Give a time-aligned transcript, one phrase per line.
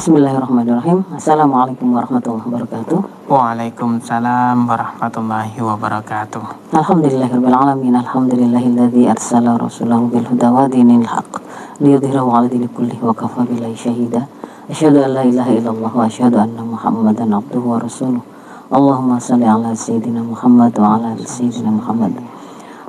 [0.00, 1.04] Bismillahirrahmanirrahim.
[1.12, 3.28] Assalamualaikum warahmatullahi wabarakatuh.
[3.28, 6.72] Waalaikumsalam warahmatullahi wabarakatuh.
[6.72, 7.92] Alhamdulillahirabbil alamin.
[8.00, 11.44] Alhamdulillahilladzi arsala rasulahu bil huda wa dinil haqq
[11.84, 14.24] liyudhhirahu 'ala dini kullihi wa kafa billahi shahida.
[14.72, 18.24] Asyhadu an la ilaha illallah wa asyhadu anna Muhammadan abduhu wa rasuluh.
[18.72, 22.16] Allahumma salli ala sayyidina Muhammad wa ala ali sayyidina Muhammad.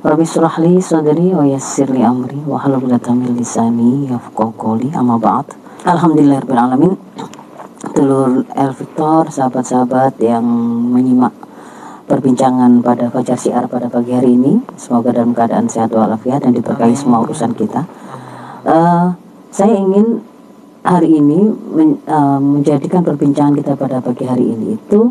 [0.00, 5.60] Rabbi surah li sadri wa yassir li amri wa halul min lisani yafqahu qawli amma.
[5.82, 6.94] Alhamdulillahirabbil alamin.
[7.90, 10.46] Telur El Victor, sahabat-sahabat yang
[10.94, 11.34] menyimak
[12.06, 14.62] perbincangan pada Fajar Syiar pada pagi hari ini.
[14.78, 17.82] Semoga dalam keadaan sehat walafiat dan diberkahi semua urusan kita.
[18.62, 19.10] Uh,
[19.50, 20.22] saya ingin
[20.86, 25.10] hari ini men, uh, menjadikan perbincangan kita pada pagi hari ini itu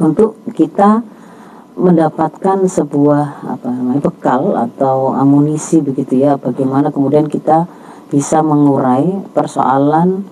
[0.00, 1.04] untuk kita
[1.76, 7.68] mendapatkan sebuah apa namanya bekal atau amunisi begitu ya bagaimana kemudian kita
[8.08, 10.24] bisa mengurai persoalan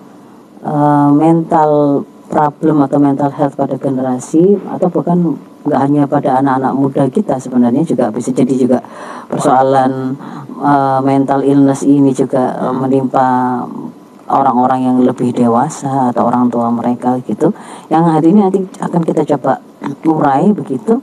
[0.63, 7.03] uh, mental problem atau mental health pada generasi atau bahkan nggak hanya pada anak-anak muda
[7.07, 8.79] kita sebenarnya juga bisa jadi juga
[9.31, 10.17] persoalan
[10.59, 13.61] uh, mental illness ini juga uh, menimpa
[14.27, 17.51] orang-orang yang lebih dewasa atau orang tua mereka gitu.
[17.91, 19.59] Yang hari ini nanti akan kita coba
[20.03, 20.99] urai begitu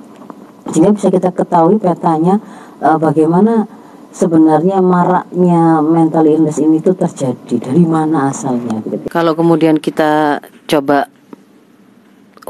[0.71, 2.41] sehingga bisa kita ketahui petanya
[2.81, 3.65] uh, bagaimana
[4.11, 9.07] sebenarnya maraknya mental illness ini itu terjadi dari mana asalnya gitu.
[9.11, 11.07] Kalau kemudian kita coba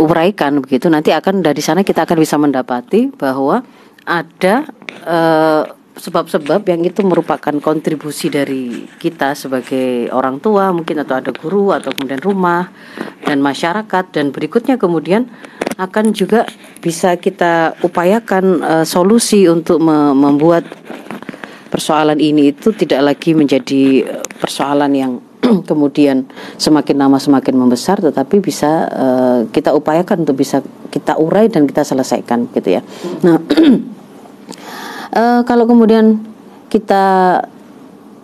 [0.01, 3.61] uraikan begitu nanti akan dari sana kita akan bisa mendapati bahwa
[4.09, 4.65] ada
[5.05, 5.63] uh,
[6.01, 11.93] sebab-sebab yang itu merupakan kontribusi dari kita sebagai orang tua mungkin atau ada guru atau
[11.93, 12.73] kemudian rumah
[13.29, 15.29] dan masyarakat dan berikutnya kemudian
[15.77, 16.49] akan juga
[16.81, 20.65] bisa kita upayakan uh, solusi untuk me membuat
[21.71, 25.13] persoalan ini itu tidak lagi menjadi eh, persoalan yang
[25.71, 26.29] kemudian
[26.61, 30.61] semakin lama semakin membesar tetapi bisa uh, kita upayakan untuk bisa
[30.93, 32.83] kita urai dan kita selesaikan gitu ya.
[33.25, 33.41] Nah,
[35.17, 36.21] uh, kalau kemudian
[36.69, 37.41] kita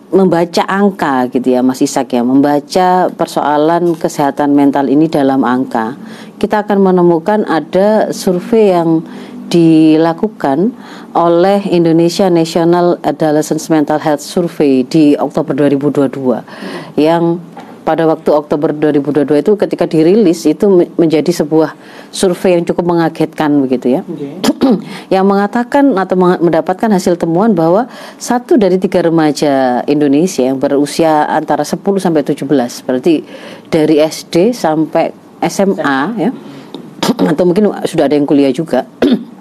[0.07, 5.99] membaca angka gitu ya Mas Isak ya membaca persoalan kesehatan mental ini dalam angka
[6.39, 9.03] kita akan menemukan ada survei yang
[9.47, 10.75] dilakukan
[11.15, 17.39] oleh Indonesia National Adolescent Mental Health Survey di Oktober 2022 yang
[17.87, 20.67] pada waktu Oktober 2022 itu ketika dirilis itu
[20.99, 21.71] menjadi sebuah
[22.11, 24.01] survei yang cukup mengagetkan begitu ya.
[24.03, 24.43] Okay.
[25.15, 27.87] yang mengatakan atau mendapatkan hasil temuan bahwa
[28.19, 32.43] satu dari tiga remaja Indonesia yang berusia antara 10 sampai 17
[32.83, 33.23] berarti
[33.71, 35.15] dari SD sampai
[35.47, 36.31] SMA ya
[37.31, 38.83] atau mungkin sudah ada yang kuliah juga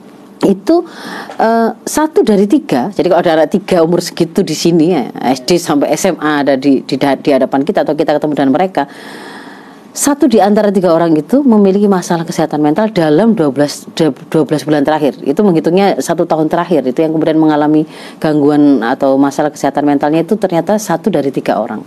[0.46, 0.86] itu
[1.42, 2.94] uh, satu dari tiga.
[2.94, 6.86] Jadi kalau ada anak tiga umur segitu di sini ya SD sampai SMA ada di,
[6.86, 8.86] di di hadapan kita atau kita ketemu dengan mereka
[9.96, 14.28] satu di antara tiga orang itu memiliki masalah kesehatan mental dalam 12 12
[14.68, 15.16] bulan terakhir.
[15.24, 16.84] Itu menghitungnya satu tahun terakhir.
[16.84, 17.88] Itu yang kemudian mengalami
[18.20, 21.80] gangguan atau masalah kesehatan mentalnya itu ternyata satu dari tiga orang.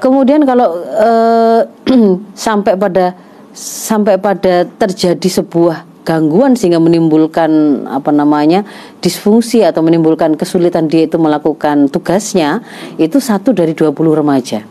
[0.00, 1.68] Kemudian kalau uh,
[2.48, 3.12] sampai pada
[3.52, 8.64] sampai pada terjadi sebuah gangguan sehingga menimbulkan apa namanya
[9.04, 12.64] disfungsi atau menimbulkan kesulitan dia itu melakukan tugasnya
[12.96, 14.64] itu satu dari 20 remaja.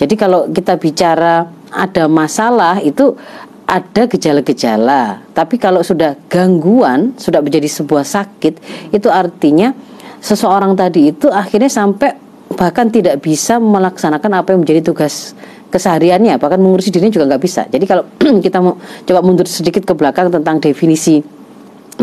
[0.00, 3.12] Jadi kalau kita bicara ada masalah itu
[3.68, 8.58] ada gejala-gejala, tapi kalau sudah gangguan, sudah menjadi sebuah sakit,
[8.90, 9.76] itu artinya
[10.18, 12.10] seseorang tadi itu akhirnya sampai
[12.58, 15.38] bahkan tidak bisa melaksanakan apa yang menjadi tugas
[15.70, 18.04] kesehariannya bahkan mengurusi dirinya juga nggak bisa jadi kalau
[18.44, 21.40] kita mau coba mundur sedikit ke belakang tentang definisi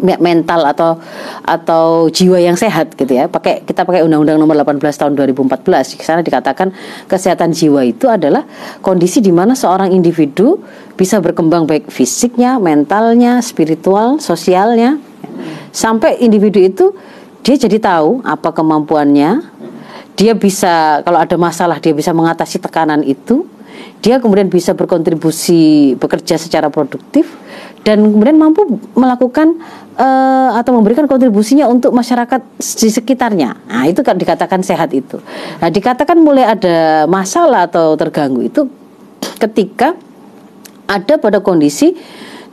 [0.04, 1.02] mental atau
[1.42, 3.26] atau jiwa yang sehat gitu ya.
[3.26, 6.70] Pakai kita pakai Undang-Undang Nomor 18 tahun 2014 di sana dikatakan
[7.10, 8.46] kesehatan jiwa itu adalah
[8.84, 10.62] kondisi di mana seorang individu
[10.98, 14.98] bisa berkembang baik fisiknya, mentalnya, spiritual, sosialnya
[15.74, 16.94] sampai individu itu
[17.42, 19.56] dia jadi tahu apa kemampuannya.
[20.18, 23.46] Dia bisa kalau ada masalah dia bisa mengatasi tekanan itu
[24.02, 27.28] dia kemudian bisa berkontribusi bekerja secara produktif
[27.82, 28.68] dan kemudian mampu
[29.00, 29.58] melakukan
[29.96, 33.56] uh, atau memberikan kontribusinya untuk masyarakat di sekitarnya.
[33.68, 35.24] Nah, itu kan dikatakan sehat itu.
[35.64, 38.68] Nah, dikatakan mulai ada masalah atau terganggu itu
[39.40, 39.96] ketika
[40.88, 41.96] ada pada kondisi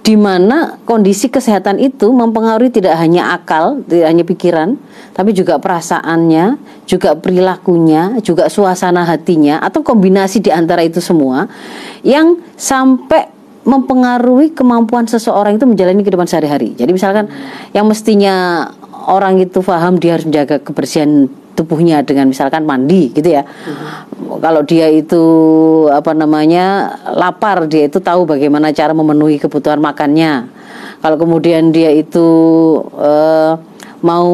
[0.04, 4.76] di mana kondisi kesehatan itu mempengaruhi tidak hanya akal, tidak hanya pikiran,
[5.16, 11.48] tapi juga perasaannya, juga perilakunya, juga suasana hatinya atau kombinasi di antara itu semua
[12.04, 13.32] yang sampai
[13.64, 16.76] mempengaruhi kemampuan seseorang itu menjalani kehidupan sehari-hari.
[16.76, 17.32] Jadi misalkan
[17.72, 18.68] yang mestinya
[19.08, 23.42] orang itu paham dia harus menjaga kebersihan tubuhnya dengan misalkan mandi gitu ya.
[24.42, 25.24] Kalau dia itu
[25.88, 30.50] apa namanya lapar, dia itu tahu bagaimana cara memenuhi kebutuhan makannya.
[31.00, 32.28] Kalau kemudian dia itu
[32.98, 33.52] eh,
[34.04, 34.28] mau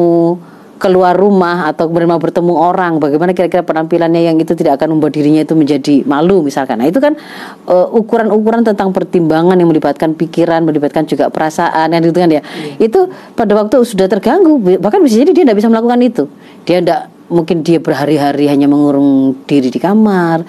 [0.81, 5.13] keluar rumah atau kemudian mau bertemu orang, bagaimana kira-kira penampilannya yang itu tidak akan membuat
[5.13, 6.81] dirinya itu menjadi malu misalkan.
[6.81, 7.13] Nah itu kan
[7.69, 12.41] eh, ukuran-ukuran tentang pertimbangan yang melibatkan pikiran, melibatkan juga perasaan, yang itu kan ya.
[12.81, 16.23] Itu pada waktu sudah terganggu, bahkan bisa jadi dia tidak bisa melakukan itu.
[16.65, 20.41] Dia tidak mungkin dia berhari-hari hanya mengurung diri di kamar,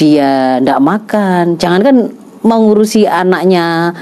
[0.00, 1.96] dia tidak makan, jangan kan
[2.44, 3.92] mengurusi anaknya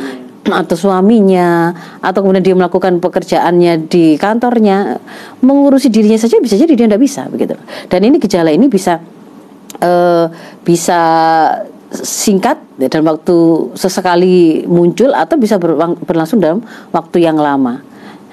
[0.43, 1.71] atau suaminya
[2.03, 4.99] atau kemudian dia melakukan pekerjaannya di kantornya
[5.39, 7.55] mengurusi dirinya saja bisa jadi dia tidak bisa begitu.
[7.87, 8.99] Dan ini gejala ini bisa
[9.79, 10.27] eh,
[10.67, 11.00] bisa
[11.93, 13.37] singkat dan waktu
[13.77, 17.85] sesekali muncul atau bisa berlang- berlangsung dalam waktu yang lama.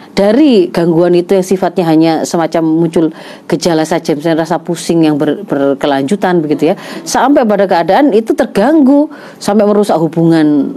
[0.09, 3.07] Dari gangguan itu yang sifatnya hanya semacam muncul
[3.47, 6.75] gejala saja misalnya rasa pusing yang ber- berkelanjutan begitu ya.
[7.07, 9.07] Sampai pada keadaan itu terganggu
[9.39, 10.75] sampai merusak hubungan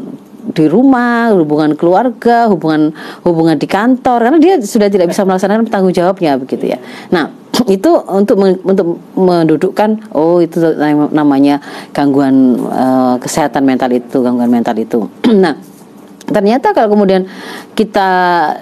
[0.51, 2.91] di rumah, hubungan keluarga, hubungan
[3.23, 6.79] hubungan di kantor karena dia sudah tidak bisa melaksanakan tanggung jawabnya begitu ya.
[7.15, 7.31] Nah,
[7.77, 10.59] itu untuk untuk mendudukkan oh itu
[11.15, 11.63] namanya
[11.95, 15.07] gangguan eh, kesehatan mental itu, gangguan mental itu.
[15.43, 15.55] nah,
[16.33, 17.29] Ternyata kalau kemudian
[17.77, 18.11] kita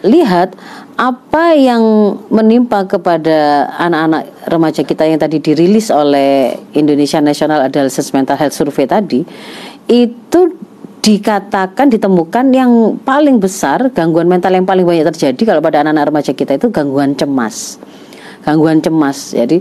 [0.02, 0.58] lihat
[0.98, 1.80] apa yang
[2.28, 8.84] menimpa kepada anak-anak remaja kita yang tadi dirilis oleh Indonesia National Adolescent Mental Health Survey
[8.84, 9.24] tadi
[9.88, 10.40] itu
[11.00, 16.32] dikatakan ditemukan yang paling besar gangguan mental yang paling banyak terjadi kalau pada anak-anak remaja
[16.36, 17.80] kita itu gangguan cemas
[18.44, 19.36] gangguan cemas.
[19.36, 19.60] Jadi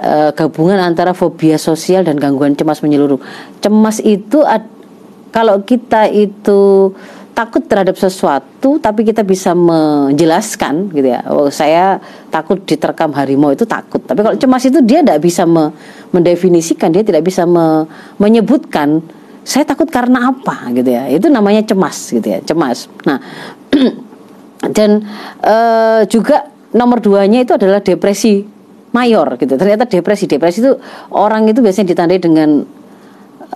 [0.00, 3.20] eh, gabungan antara fobia sosial dan gangguan cemas menyeluruh.
[3.60, 4.68] Cemas itu ad-
[5.32, 6.92] kalau kita itu
[7.36, 11.22] takut terhadap sesuatu tapi kita bisa menjelaskan gitu ya.
[11.30, 12.02] Oh, saya
[12.34, 14.02] takut diterkam harimau itu takut.
[14.02, 15.72] Tapi kalau cemas itu dia tidak bisa me-
[16.10, 17.86] mendefinisikan, dia tidak bisa me-
[18.18, 19.00] menyebutkan
[19.48, 21.08] saya takut karena apa gitu ya.
[21.08, 22.84] Itu namanya cemas gitu ya, cemas.
[23.08, 23.16] Nah,
[24.76, 25.08] dan
[25.40, 28.44] eh, juga nomor duanya itu adalah depresi
[28.92, 29.56] mayor gitu.
[29.56, 30.76] Ternyata depresi, depresi itu
[31.16, 32.60] orang itu biasanya ditandai dengan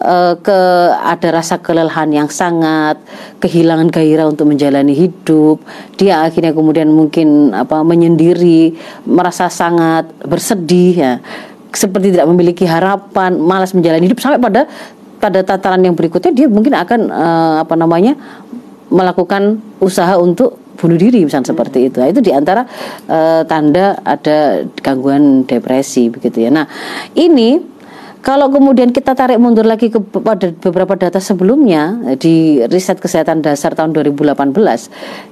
[0.00, 0.58] eh, ke
[0.96, 2.96] ada rasa kelelahan yang sangat,
[3.44, 5.60] kehilangan gairah untuk menjalani hidup.
[6.00, 8.72] Dia akhirnya kemudian mungkin apa menyendiri,
[9.04, 11.14] merasa sangat bersedih ya.
[11.72, 14.68] Seperti tidak memiliki harapan, malas menjalani hidup sampai pada
[15.22, 18.18] pada tataran yang berikutnya dia mungkin akan eh, apa namanya
[18.90, 22.02] melakukan usaha untuk bunuh diri misalnya seperti itu.
[22.02, 22.66] Nah, itu di antara
[23.06, 26.50] eh, tanda ada gangguan depresi begitu ya.
[26.50, 26.66] Nah
[27.14, 27.62] ini
[28.22, 33.74] kalau kemudian kita tarik mundur lagi ke pada beberapa data sebelumnya di riset kesehatan dasar
[33.74, 35.31] tahun 2018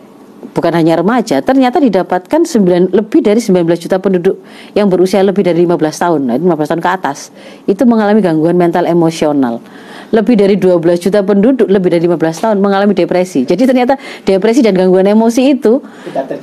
[0.60, 4.44] bukan hanya remaja, ternyata didapatkan 9, lebih dari 19 juta penduduk
[4.76, 7.32] yang berusia lebih dari 15 tahun, nah, 15 tahun ke atas,
[7.64, 9.64] itu mengalami gangguan mental emosional.
[10.12, 13.46] Lebih dari 12 juta penduduk lebih dari 15 tahun mengalami depresi.
[13.48, 13.96] Jadi ternyata
[14.26, 15.80] depresi dan gangguan emosi itu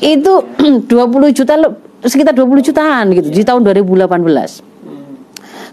[0.02, 0.34] itu
[0.88, 1.54] 20 juta
[2.02, 4.08] sekitar 20 jutaan gitu di tahun 2018.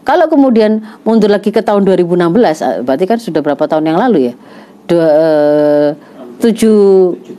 [0.04, 4.18] Kalau kemudian mundur lagi ke tahun 2016, eh, berarti kan sudah berapa tahun yang lalu
[4.28, 4.34] ya?
[4.84, 5.88] Dua, eh,
[6.44, 6.80] tujuh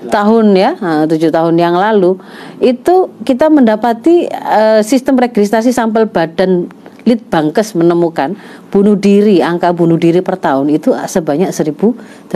[0.09, 0.73] tahun ya,
[1.05, 2.17] tujuh tahun yang lalu
[2.57, 6.65] itu kita mendapati eh, sistem registrasi sampel badan
[7.05, 8.33] Litbangkes menemukan
[8.73, 12.33] bunuh diri, angka bunuh diri per tahun itu sebanyak 1.800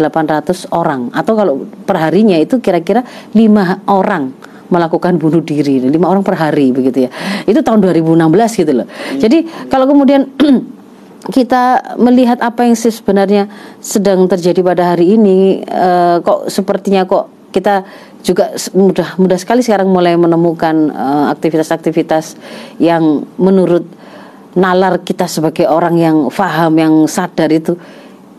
[0.69, 1.09] orang.
[1.09, 3.01] Atau kalau perharinya itu kira-kira
[3.33, 4.29] lima orang
[4.69, 7.11] melakukan bunuh diri lima orang per hari begitu ya.
[7.49, 8.85] Itu tahun 2016 gitu loh.
[9.17, 10.29] Jadi kalau kemudian
[11.27, 13.51] kita melihat apa yang sebenarnya
[13.83, 17.83] sedang terjadi pada hari ini eh, kok sepertinya kok kita
[18.23, 22.39] juga mudah mudah sekali sekarang mulai menemukan eh, aktivitas-aktivitas
[22.79, 23.83] yang menurut
[24.55, 27.75] nalar kita sebagai orang yang faham yang sadar itu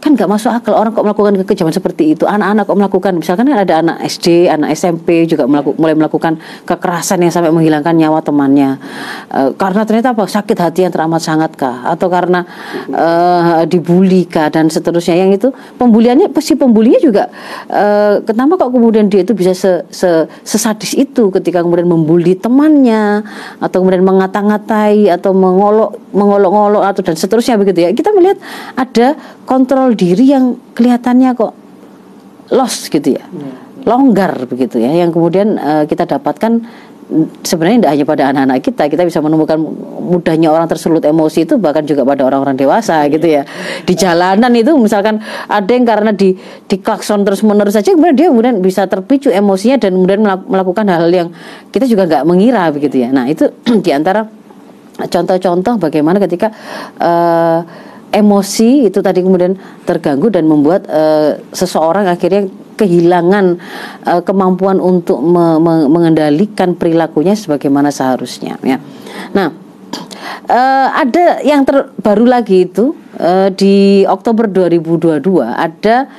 [0.01, 2.25] kan nggak masuk akal orang kok melakukan kekejaman seperti itu.
[2.25, 7.21] Anak-anak kok melakukan misalkan kan ada anak SD anak SMP juga melaku- mulai melakukan kekerasan
[7.21, 8.81] yang sampai menghilangkan nyawa temannya.
[9.29, 10.25] Eh, karena ternyata apa?
[10.25, 11.85] Sakit hati yang teramat sangat kah?
[11.85, 12.49] Atau karena
[12.89, 14.49] eh, dibully kah?
[14.49, 15.21] Dan seterusnya.
[15.21, 17.29] Yang itu pembuliannya pasti pembulinya juga
[17.69, 23.21] eh, kenapa kok kemudian dia itu bisa se, se- sesadis itu ketika kemudian membuli temannya?
[23.61, 27.93] Atau kemudian mengata-ngatai atau mengolok mengolok-olok atau dan seterusnya begitu ya.
[27.93, 28.41] Kita melihat
[28.75, 29.15] ada
[29.45, 31.53] kontrol diri yang kelihatannya kok
[32.51, 33.25] lost gitu ya.
[33.87, 34.93] Longgar begitu ya.
[34.93, 36.61] Yang kemudian eh, kita dapatkan
[37.09, 38.83] mm, sebenarnya tidak hanya pada anak-anak kita.
[38.91, 39.57] Kita bisa menemukan
[40.11, 43.47] mudahnya orang tersulut emosi itu bahkan juga pada orang-orang dewasa gitu ya.
[43.87, 46.35] Di jalanan itu misalkan ada yang karena di
[46.67, 50.85] di klakson terus menerus saja kemudian dia kemudian bisa terpicu emosinya dan kemudian melak- melakukan
[50.91, 51.29] hal-hal yang
[51.71, 53.09] kita juga nggak mengira begitu ya.
[53.15, 53.49] Nah itu
[53.87, 54.27] di antara
[55.01, 56.53] contoh-contoh bagaimana ketika
[57.01, 59.55] uh, emosi itu tadi kemudian
[59.87, 63.61] terganggu dan membuat uh, seseorang akhirnya kehilangan
[64.07, 68.83] uh, kemampuan untuk me me mengendalikan perilakunya sebagaimana seharusnya ya.
[69.37, 69.55] Nah,
[70.51, 76.11] uh, ada yang terbaru lagi itu uh, di Oktober 2022 ada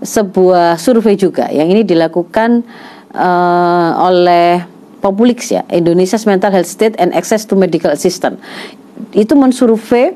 [0.00, 2.62] sebuah survei juga yang ini dilakukan
[3.12, 4.64] uh, oleh
[5.00, 8.38] Populix ya Indonesia's Mental Health State and Access to Medical Assistance
[9.16, 10.12] itu mensurvei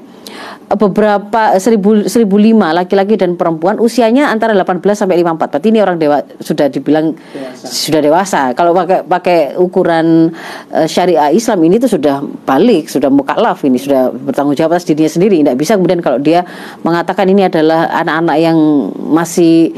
[0.73, 5.53] beberapa seribu seribu lima laki-laki dan perempuan usianya antara 18 sampai 54.
[5.53, 7.67] Berarti ini orang dewa sudah dibilang dewasa.
[7.69, 8.41] sudah dewasa.
[8.57, 10.33] Kalau pakai pakai ukuran
[10.73, 15.11] uh, syariah Islam ini tuh sudah balik, sudah mukalaf ini sudah bertanggung jawab atas dirinya
[15.13, 15.45] sendiri.
[15.45, 16.43] Tidak bisa kemudian kalau dia
[16.81, 18.59] mengatakan ini adalah anak-anak yang
[18.95, 19.77] masih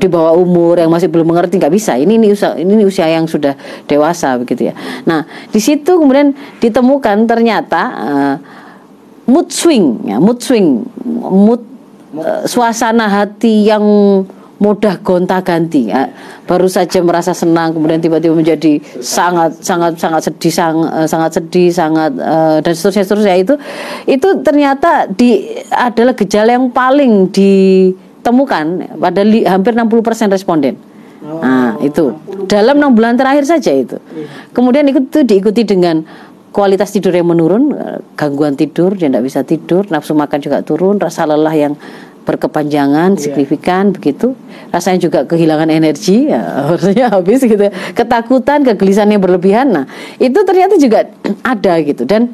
[0.00, 2.00] di bawah umur yang masih belum mengerti nggak bisa.
[2.00, 3.54] Ini ini usia ini usia yang sudah
[3.84, 4.74] dewasa begitu ya.
[5.04, 8.36] Nah, di situ kemudian ditemukan ternyata uh,
[9.24, 11.62] mood swing ya mood swing mood
[12.16, 13.84] uh, suasana hati yang
[14.62, 16.08] mudah gonta-ganti ya.
[16.46, 21.68] baru saja merasa senang kemudian tiba-tiba menjadi sangat sangat sangat sedih sang, uh, sangat sedih
[21.74, 23.36] sangat uh, dan seterusnya seterusnya.
[23.36, 23.54] Itu
[24.06, 30.78] itu ternyata di adalah gejala yang paling ditemukan pada li, hampir 60% responden.
[31.24, 32.12] Nah itu.
[32.44, 33.96] dalam enam bulan terakhir saja itu.
[34.52, 36.04] Kemudian itu diikuti dengan
[36.54, 41.02] kualitas tidur yang menurun, eh, gangguan tidur, dia tidak bisa tidur, nafsu makan juga turun,
[41.02, 41.74] rasa lelah yang
[42.24, 43.20] berkepanjangan, yeah.
[43.20, 44.38] signifikan begitu,
[44.70, 47.58] rasanya juga kehilangan energi, ya, harusnya habis gitu,
[47.98, 49.84] ketakutan, kegelisahan yang berlebihan, nah
[50.22, 51.10] itu ternyata juga
[51.52, 52.30] ada gitu dan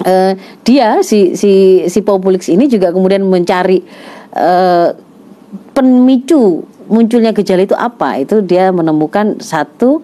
[0.00, 0.32] uh,
[0.64, 3.84] dia si si si Populix ini juga kemudian mencari
[4.32, 4.96] uh,
[5.76, 8.18] pemicu munculnya gejala itu apa?
[8.20, 10.02] Itu dia menemukan satu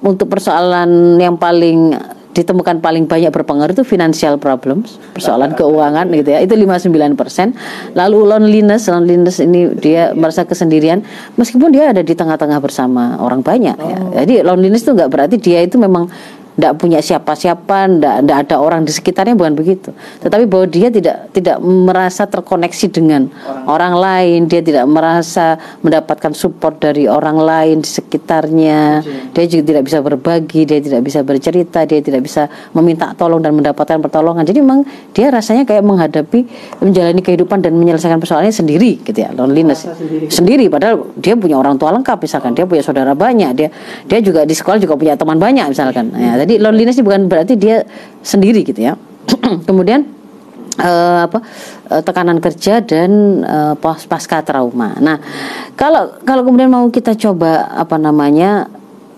[0.00, 1.94] untuk persoalan yang paling
[2.36, 6.44] ditemukan paling banyak berpengaruh itu financial problems, persoalan keuangan gitu ya.
[6.44, 7.96] Itu 59%.
[7.96, 11.00] Lalu loneliness, loneliness ini dia merasa kesendirian
[11.40, 13.98] meskipun dia ada di tengah-tengah bersama orang banyak ya.
[14.04, 14.12] Oh.
[14.12, 16.12] Jadi loneliness itu enggak berarti dia itu memang
[16.56, 19.92] tidak punya siapa-siapa, tidak ada orang di sekitarnya bukan begitu.
[20.24, 23.28] Tetapi bahwa dia tidak tidak merasa terkoneksi dengan
[23.68, 29.04] orang, orang lain, dia tidak merasa mendapatkan support dari orang lain di sekitarnya.
[29.36, 33.52] Dia juga tidak bisa berbagi, dia tidak bisa bercerita, dia tidak bisa meminta tolong dan
[33.52, 34.48] mendapatkan pertolongan.
[34.48, 34.80] Jadi memang
[35.12, 36.40] dia rasanya kayak menghadapi
[36.80, 39.84] menjalani kehidupan dan menyelesaikan persoalannya sendiri gitu ya, loneliness.
[39.84, 40.26] Sendiri.
[40.32, 43.68] sendiri padahal dia punya orang tua lengkap misalkan, dia punya saudara banyak, dia
[44.08, 46.08] dia juga di sekolah juga punya teman banyak misalkan.
[46.16, 47.82] Ya, jadi loneliness bukan berarti dia
[48.22, 48.94] sendiri gitu ya.
[49.68, 50.06] Kemudian
[50.78, 51.42] uh, apa
[51.90, 54.94] uh, tekanan kerja dan uh, pas pasca trauma.
[55.02, 55.18] Nah,
[55.74, 58.70] kalau kalau kemudian mau kita coba apa namanya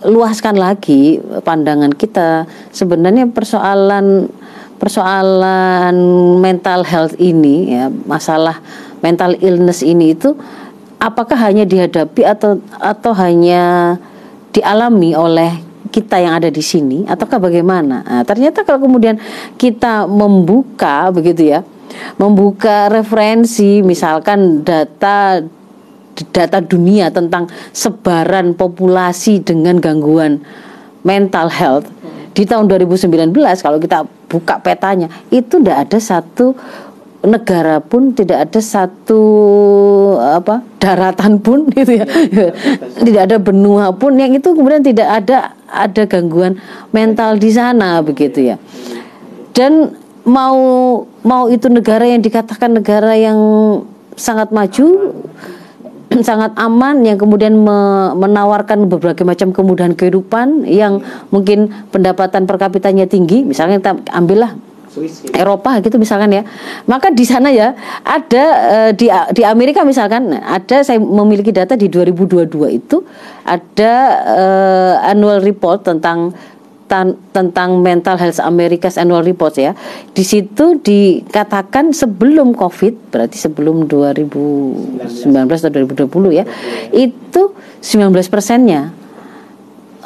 [0.06, 4.30] luaskan lagi pandangan kita sebenarnya persoalan
[4.78, 5.96] persoalan
[6.38, 8.62] mental health ini ya masalah
[9.02, 10.38] mental illness ini itu
[11.02, 13.98] apakah hanya dihadapi atau atau hanya
[14.54, 18.04] dialami oleh kita yang ada di sini ataukah bagaimana?
[18.04, 19.16] Nah, ternyata kalau kemudian
[19.56, 21.60] kita membuka begitu ya,
[22.20, 25.42] membuka referensi misalkan data
[26.34, 30.42] data dunia tentang sebaran populasi dengan gangguan
[31.06, 31.86] mental health
[32.34, 36.54] di tahun 2019 kalau kita buka petanya itu tidak ada satu
[37.18, 39.22] negara pun tidak ada satu
[40.18, 42.06] apa daratan pun gitu ya.
[43.02, 46.56] Tidak ada benua pun yang itu kemudian tidak ada ada gangguan
[46.94, 48.56] mental di sana begitu ya.
[49.50, 49.90] Dan
[50.22, 50.58] mau
[51.26, 53.38] mau itu negara yang dikatakan negara yang
[54.14, 55.16] sangat maju
[56.28, 61.02] sangat aman yang kemudian me menawarkan berbagai macam kemudahan kehidupan yang
[61.34, 64.67] mungkin pendapatan per kapitanya tinggi misalnya kita ambillah
[65.34, 66.42] Eropa gitu misalkan ya.
[66.88, 71.86] Maka di sana ya ada uh, di di Amerika misalkan ada saya memiliki data di
[71.90, 73.02] 2022 itu
[73.46, 73.94] ada
[74.26, 76.34] uh, annual report tentang
[76.88, 79.76] tan, tentang mental health America's annual report ya.
[80.10, 85.70] Di situ dikatakan sebelum Covid berarti sebelum 2019 atau
[86.08, 86.44] 2020 ya.
[86.90, 88.90] Itu 19 persennya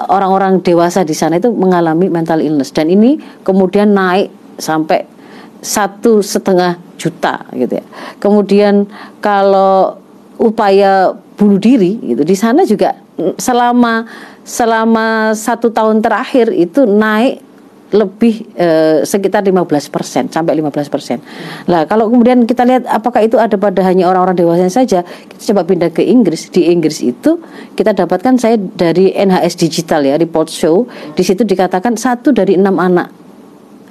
[0.09, 5.07] orang-orang dewasa di sana itu mengalami mental illness dan ini kemudian naik sampai
[5.63, 7.87] satu setengah juta gitu ya.
[8.19, 8.91] Kemudian
[9.23, 10.03] kalau
[10.39, 12.99] upaya bunuh diri gitu di sana juga
[13.39, 14.07] selama
[14.43, 17.53] selama satu tahun terakhir itu naik
[17.93, 21.69] lebih eh, sekitar 15% sampai 15%.
[21.69, 25.69] Nah, kalau kemudian kita lihat apakah itu ada pada hanya orang-orang dewasa saja, kita coba
[25.69, 26.49] pindah ke Inggris.
[26.49, 27.37] Di Inggris itu
[27.77, 32.81] kita dapatkan saya dari NHS Digital ya, report show, di situ dikatakan satu dari enam
[32.81, 33.22] anak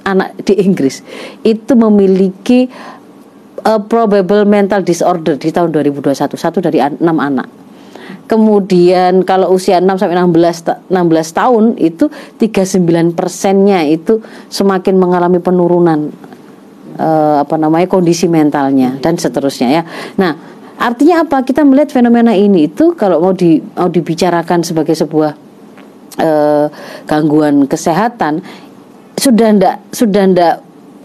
[0.02, 1.02] anak di Inggris
[1.46, 2.66] itu memiliki
[3.64, 7.48] uh, probable mental disorder di tahun 2021 satu dari enam anak.
[8.26, 12.08] Kemudian kalau usia 6 sampai 16 16 tahun itu
[12.40, 16.08] 39 persennya itu semakin mengalami penurunan
[16.96, 19.82] uh, apa namanya kondisi mentalnya dan seterusnya ya.
[20.16, 20.32] Nah,
[20.80, 21.44] artinya apa?
[21.44, 25.32] Kita melihat fenomena ini itu kalau mau di mau dibicarakan sebagai sebuah
[26.20, 26.66] uh,
[27.04, 28.40] gangguan kesehatan
[29.16, 30.56] sudah ndak sudah ndak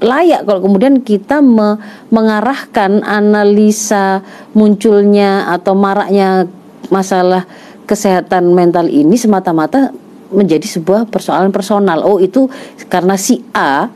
[0.01, 1.81] layak kalau kemudian kita me
[2.13, 4.21] mengarahkan analisa
[4.53, 6.45] munculnya atau maraknya
[6.93, 7.49] masalah
[7.87, 9.89] kesehatan mental ini semata-mata
[10.27, 12.03] menjadi sebuah persoalan personal.
[12.03, 12.51] Oh, itu
[12.91, 13.87] karena si A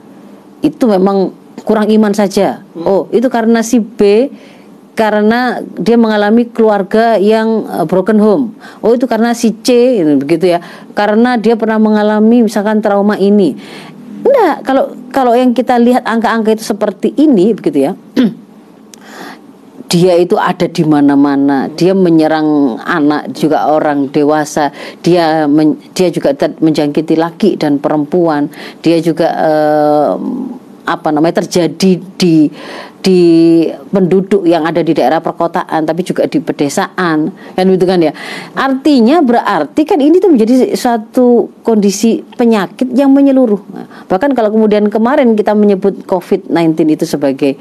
[0.63, 1.35] itu memang
[1.67, 2.63] kurang iman saja.
[2.73, 4.31] Oh, itu karena si B
[4.91, 8.45] karena dia mengalami keluarga yang uh, broken home.
[8.83, 10.59] Oh, itu karena si C begitu ya.
[10.95, 13.55] Karena dia pernah mengalami misalkan trauma ini.
[14.21, 17.93] Enggak, kalau kalau yang kita lihat angka-angka itu seperti ini begitu ya.
[19.91, 21.67] dia itu ada di mana-mana.
[21.67, 24.71] Dia menyerang anak juga orang dewasa.
[25.03, 28.47] Dia men, dia juga menjangkiti laki dan perempuan.
[28.79, 30.15] Dia juga uh,
[30.87, 32.47] apa namanya terjadi di
[33.01, 38.13] di penduduk yang ada di daerah perkotaan tapi juga di pedesaan kan gitu kan ya?
[38.53, 43.59] Artinya berarti kan ini tuh menjadi satu kondisi penyakit yang menyeluruh.
[44.05, 47.57] Bahkan kalau kemudian kemarin kita menyebut COVID-19 itu sebagai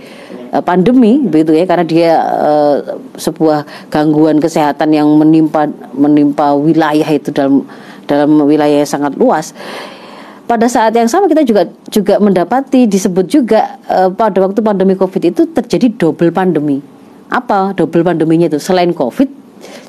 [0.52, 2.76] uh, pandemi begitu ya karena dia uh,
[3.16, 7.64] sebuah gangguan kesehatan yang menimpa menimpa wilayah itu dalam
[8.04, 9.54] dalam wilayah yang sangat luas
[10.50, 15.30] pada saat yang sama kita juga juga mendapati disebut juga uh, pada waktu pandemi Covid
[15.30, 16.82] itu terjadi double pandemi.
[17.30, 18.58] Apa double pandeminya itu?
[18.58, 19.30] Selain Covid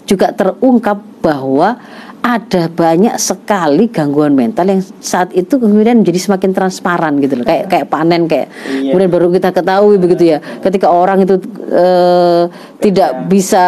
[0.06, 1.82] juga terungkap bahwa
[2.22, 7.65] ada banyak sekali gangguan mental yang saat itu kemudian menjadi semakin transparan gitu loh kayak
[7.65, 8.93] kayak panen kayak iya.
[8.93, 11.41] kemudian baru kita ketahui begitu ya ketika orang itu
[11.74, 12.45] uh,
[12.78, 13.65] tidak bisa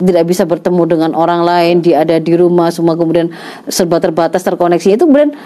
[0.00, 3.28] tidak bisa bertemu dengan orang lain dia ada di rumah semua kemudian
[3.68, 5.36] serba terbatas terkoneksi itu kemudian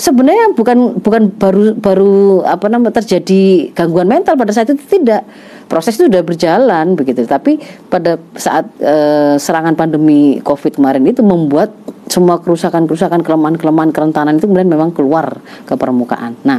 [0.00, 5.22] sebenarnya bukan bukan baru baru apa namanya terjadi gangguan mental pada saat itu tidak.
[5.68, 7.22] Proses itu sudah berjalan begitu.
[7.28, 8.94] Tapi pada saat e,
[9.38, 11.70] serangan pandemi covid kemarin itu membuat
[12.10, 16.34] semua kerusakan-kerusakan kelemahan-kelemahan kerentanan itu kemudian memang keluar ke permukaan.
[16.42, 16.58] Nah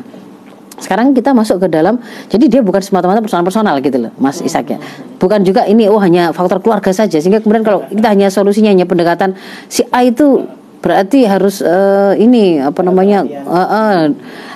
[0.79, 1.99] sekarang kita masuk ke dalam
[2.31, 4.79] jadi dia bukan semata-mata persoalan personal gitu loh Mas Isak ya.
[5.19, 7.19] Bukan juga ini oh hanya faktor keluarga saja.
[7.19, 9.35] Sehingga kemudian kalau kita hanya solusinya hanya pendekatan
[9.67, 10.47] si A itu
[10.81, 13.99] berarti harus uh, ini apa namanya uh, uh,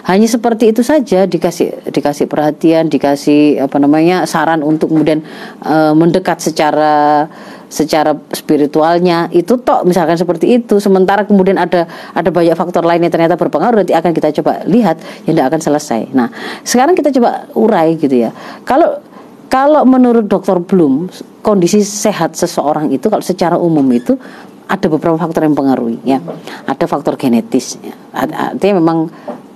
[0.10, 5.22] hanya seperti itu saja dikasih dikasih perhatian dikasih apa namanya saran untuk kemudian
[5.62, 7.30] uh, mendekat secara
[7.70, 9.28] secara spiritualnya.
[9.34, 10.78] Itu tok misalkan seperti itu.
[10.78, 15.02] Sementara kemudian ada ada banyak faktor lain yang ternyata berpengaruh nanti akan kita coba lihat
[15.30, 16.02] yang tidak akan selesai.
[16.14, 16.30] Nah
[16.66, 18.32] sekarang kita coba urai gitu ya.
[18.64, 19.02] Kalau
[19.50, 21.08] kalau menurut dokter Bloom
[21.46, 24.18] kondisi sehat seseorang itu kalau secara umum itu
[24.66, 26.20] ada beberapa faktor yang mempengaruhi ya.
[26.66, 27.78] Ada faktor genetis.
[27.82, 27.94] Ya.
[28.14, 29.10] Artinya memang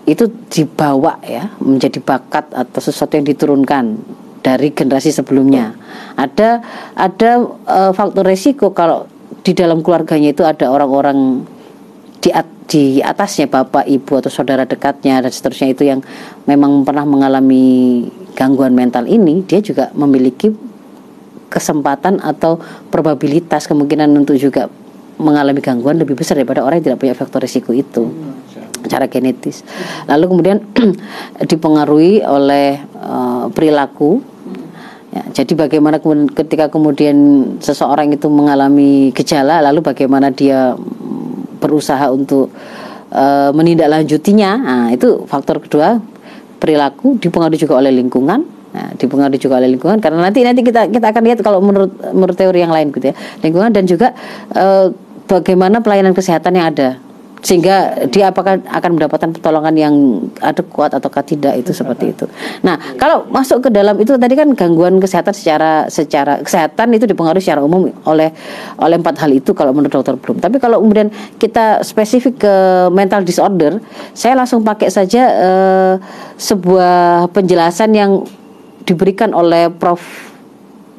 [0.10, 4.02] itu dibawa ya menjadi bakat atau sesuatu yang diturunkan
[4.42, 5.76] dari generasi sebelumnya.
[6.18, 6.64] Ada
[6.98, 9.06] ada uh, faktor resiko kalau
[9.46, 11.46] di dalam keluarganya itu ada orang-orang
[12.20, 12.30] di
[12.70, 16.06] di atasnya bapak ibu atau saudara dekatnya dan seterusnya itu yang
[16.46, 18.06] memang pernah mengalami
[18.38, 20.54] gangguan mental ini dia juga memiliki
[21.50, 22.62] kesempatan atau
[22.94, 24.70] probabilitas kemungkinan untuk juga
[25.20, 28.08] mengalami gangguan lebih besar daripada orang yang tidak punya faktor risiko itu
[28.88, 29.68] cara genetis.
[30.08, 30.58] Lalu kemudian
[31.52, 34.24] dipengaruhi oleh uh, perilaku.
[35.10, 37.18] Ya, jadi bagaimana kemudian, ketika kemudian
[37.60, 40.78] seseorang itu mengalami gejala, lalu bagaimana dia
[41.60, 42.54] berusaha untuk
[43.12, 44.52] uh, menindaklanjutinya.
[44.56, 46.00] Nah, itu faktor kedua
[46.62, 51.10] perilaku dipengaruhi juga oleh lingkungan Nah, dipengaruhi juga oleh lingkungan karena nanti nanti kita kita
[51.10, 53.16] akan lihat kalau menurut menurut teori yang lain gitu ya.
[53.42, 54.14] Lingkungan dan juga
[54.54, 54.94] uh,
[55.30, 56.98] bagaimana pelayanan kesehatan yang ada
[57.40, 59.96] sehingga dia apakah akan mendapatkan pertolongan yang
[60.44, 62.26] adekuat atau tidak itu seperti itu.
[62.68, 67.40] Nah, kalau masuk ke dalam itu tadi kan gangguan kesehatan secara secara kesehatan itu dipengaruhi
[67.40, 68.36] secara umum oleh
[68.76, 70.44] oleh empat hal itu kalau menurut dokter Blum.
[70.44, 71.08] Tapi kalau kemudian
[71.40, 72.56] kita spesifik ke
[72.92, 73.80] mental disorder,
[74.12, 75.94] saya langsung pakai saja uh,
[76.36, 78.28] sebuah penjelasan yang
[78.84, 80.28] diberikan oleh Prof.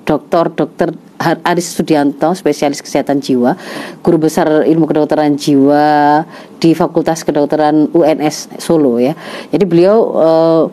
[0.01, 0.51] Dr.
[0.57, 1.10] Dr.
[1.21, 3.53] Aris Sudianto, spesialis kesehatan jiwa,
[4.01, 6.25] guru besar ilmu kedokteran jiwa
[6.57, 9.13] di Fakultas Kedokteran UNS Solo ya.
[9.53, 10.65] Jadi beliau uh,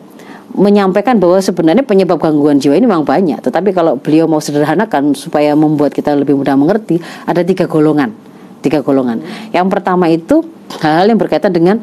[0.56, 5.52] menyampaikan bahwa sebenarnya penyebab gangguan jiwa ini memang banyak, tetapi kalau beliau mau sederhanakan supaya
[5.52, 6.96] membuat kita lebih mudah mengerti,
[7.28, 8.16] ada tiga golongan.
[8.64, 9.20] Tiga golongan.
[9.52, 10.42] Yang pertama itu
[10.80, 11.76] hal-hal yang berkaitan dengan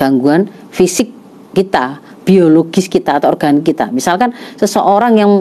[0.00, 1.12] gangguan fisik
[1.52, 3.92] kita, biologis kita atau organ kita.
[3.92, 5.32] Misalkan seseorang yang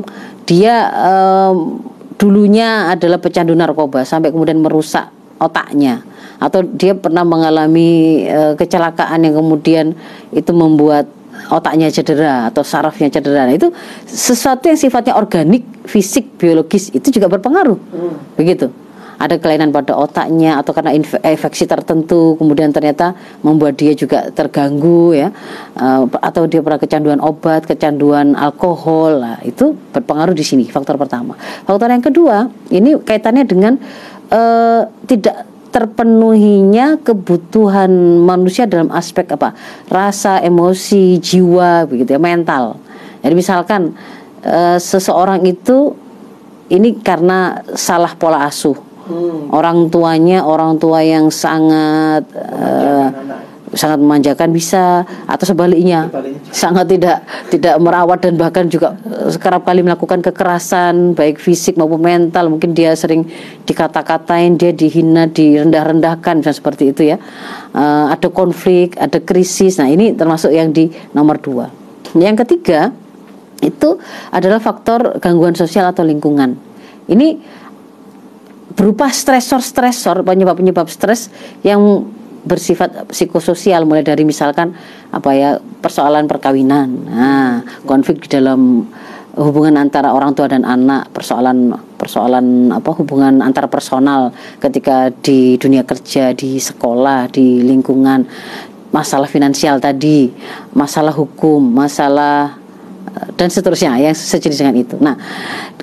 [0.43, 1.79] dia um,
[2.21, 5.09] dulunya adalah pecandu narkoba sampai kemudian merusak
[5.41, 6.05] otaknya
[6.37, 9.97] atau dia pernah mengalami uh, kecelakaan yang kemudian
[10.29, 11.09] itu membuat
[11.49, 13.49] otaknya cedera atau sarafnya cedera.
[13.49, 13.73] Nah, itu
[14.05, 17.77] sesuatu yang sifatnya organik, fisik, biologis itu juga berpengaruh.
[17.77, 18.15] Hmm.
[18.37, 18.69] Begitu
[19.21, 23.13] ada kelainan pada otaknya atau karena infeksi tertentu kemudian ternyata
[23.45, 25.29] membuat dia juga terganggu ya.
[25.77, 31.37] Uh, atau dia pernah kecanduan obat, kecanduan alkohol lah itu berpengaruh di sini faktor pertama.
[31.69, 33.77] Faktor yang kedua ini kaitannya dengan
[34.33, 37.93] uh, tidak terpenuhinya kebutuhan
[38.25, 39.53] manusia dalam aspek apa?
[39.87, 42.75] Rasa emosi jiwa begitu ya mental.
[43.21, 43.93] Jadi misalkan
[44.41, 45.93] uh, seseorang itu
[46.73, 49.51] ini karena salah pola asuh hmm.
[49.51, 53.11] orang tuanya orang tua yang sangat uh,
[53.71, 56.11] sangat memanjakan bisa atau sebaliknya,
[56.51, 62.03] sangat tidak tidak merawat dan bahkan juga uh, kerap kali melakukan kekerasan baik fisik maupun
[62.03, 62.51] mental.
[62.51, 63.27] Mungkin dia sering
[63.63, 67.17] dikata-katain dia dihina direndah-rendahkan misalnya seperti itu ya.
[67.71, 69.79] Uh, ada konflik ada krisis.
[69.79, 71.71] Nah ini termasuk yang di nomor dua.
[72.11, 72.91] Yang ketiga
[73.63, 73.95] itu
[74.33, 76.59] adalah faktor gangguan sosial atau lingkungan.
[77.07, 77.39] Ini
[78.73, 81.29] berupa stresor-stresor penyebab-penyebab stres
[81.61, 82.07] yang
[82.41, 83.85] bersifat psikososial.
[83.85, 84.73] Mulai dari misalkan
[85.13, 88.87] apa ya persoalan perkawinan, nah konflik di dalam
[89.37, 95.85] hubungan antara orang tua dan anak, persoalan persoalan apa hubungan antar personal ketika di dunia
[95.87, 98.27] kerja, di sekolah, di lingkungan,
[98.91, 100.29] masalah finansial tadi,
[100.75, 102.60] masalah hukum, masalah
[103.35, 104.95] dan seterusnya yang sejenis dengan itu.
[104.99, 105.15] Nah,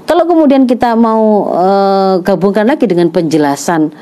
[0.08, 3.92] kalau kemudian kita mau uh, gabungkan lagi dengan penjelasan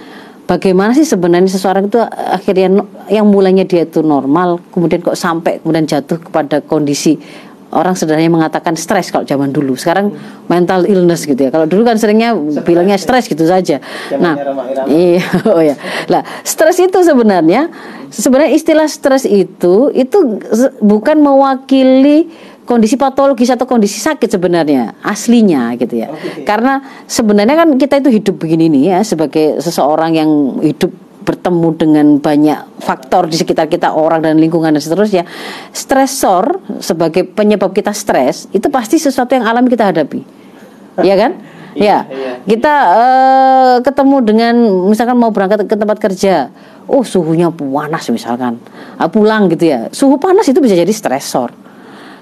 [0.47, 5.85] bagaimana sih sebenarnya seseorang itu akhirnya yang mulanya dia itu normal, kemudian kok sampai kemudian
[5.85, 7.19] jatuh kepada kondisi
[7.75, 9.75] orang sederhana mengatakan stres kalau zaman dulu.
[9.75, 10.15] Sekarang
[10.47, 11.51] mental illness gitu ya.
[11.51, 13.83] Kalau dulu kan seringnya bilangnya stres gitu saja.
[14.23, 14.39] nah,
[14.87, 15.23] iya,
[15.55, 15.75] oh ya.
[16.07, 17.69] Lah, stres itu sebenarnya
[18.09, 20.19] sebenarnya istilah stres itu itu
[20.79, 22.31] bukan mewakili
[22.67, 26.11] kondisi patologis atau kondisi sakit sebenarnya aslinya gitu ya.
[26.11, 26.43] Okay.
[26.43, 30.91] Karena sebenarnya kan kita itu hidup begini nih ya sebagai seseorang yang hidup
[31.27, 35.27] bertemu dengan banyak faktor di sekitar kita orang dan lingkungan dan seterusnya.
[35.71, 40.21] Stresor sebagai penyebab kita stres itu pasti sesuatu yang alami kita hadapi.
[41.01, 41.33] ya kan?
[41.77, 42.33] Iya, ya, iya.
[42.49, 44.55] kita uh, ketemu dengan
[44.89, 46.49] misalkan mau berangkat ke tempat kerja,
[46.89, 48.57] oh suhunya panas misalkan,
[48.97, 51.53] uh, pulang gitu ya, suhu panas itu bisa jadi stresor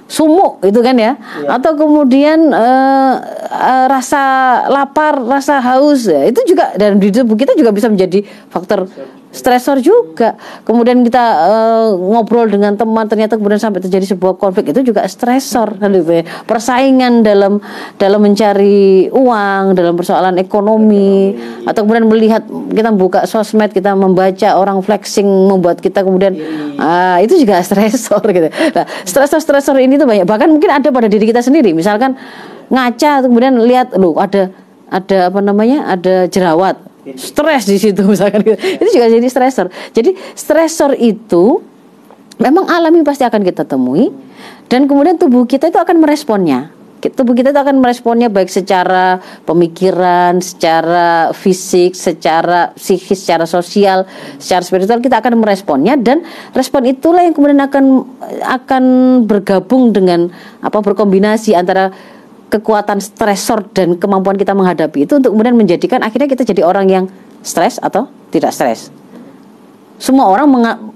[0.05, 1.57] sumuk itu kan ya, ya.
[1.57, 3.15] atau kemudian uh,
[3.49, 4.23] uh, rasa
[4.69, 8.21] lapar, rasa haus ya, itu juga dan di tubuh kita juga bisa menjadi
[8.53, 8.85] faktor
[9.35, 10.39] stresor juga.
[10.63, 15.75] Kemudian kita uh, ngobrol dengan teman ternyata kemudian sampai terjadi sebuah konflik itu juga stresor
[15.77, 16.23] kan gitu.
[16.47, 17.59] Persaingan dalam
[17.99, 21.35] dalam mencari uang, dalam persoalan ekonomi
[21.67, 26.39] atau kemudian melihat kita buka sosmed, kita membaca orang flexing membuat kita kemudian
[26.79, 28.49] uh, itu juga stresor gitu.
[28.49, 31.75] Nah, stresor-stresor ini tuh banyak bahkan mungkin ada pada diri kita sendiri.
[31.75, 32.15] Misalkan
[32.71, 34.55] ngaca kemudian lihat lu ada
[34.89, 35.91] ada apa namanya?
[35.91, 38.57] ada jerawat stres di situ misalkan gitu.
[38.57, 41.61] itu juga jadi stresor jadi stresor itu
[42.41, 44.11] memang alami pasti akan kita temui
[44.67, 46.75] dan kemudian tubuh kita itu akan meresponnya
[47.13, 54.09] tubuh kita itu akan meresponnya baik secara pemikiran, secara fisik, secara psikis, secara sosial,
[54.41, 56.25] secara spiritual kita akan meresponnya dan
[56.57, 57.85] respon itulah yang kemudian akan
[58.41, 58.85] akan
[59.29, 60.33] bergabung dengan
[60.65, 61.93] apa berkombinasi antara
[62.55, 67.05] kekuatan stresor dan kemampuan kita menghadapi itu untuk kemudian menjadikan akhirnya kita jadi orang yang
[67.43, 68.95] stres atau tidak stres.
[69.99, 70.47] Semua orang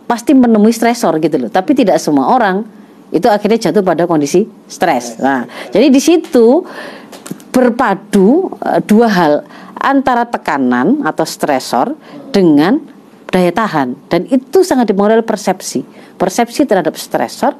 [0.06, 2.62] pasti menemui stresor gitu loh, tapi tidak semua orang
[3.10, 5.18] itu akhirnya jatuh pada kondisi stres.
[5.18, 6.62] Nah, jadi di situ
[7.50, 9.32] berpadu uh, dua hal
[9.82, 11.98] antara tekanan atau stresor
[12.30, 12.78] dengan
[13.34, 15.82] daya tahan dan itu sangat dipengaruhi persepsi.
[16.14, 17.58] Persepsi terhadap stresor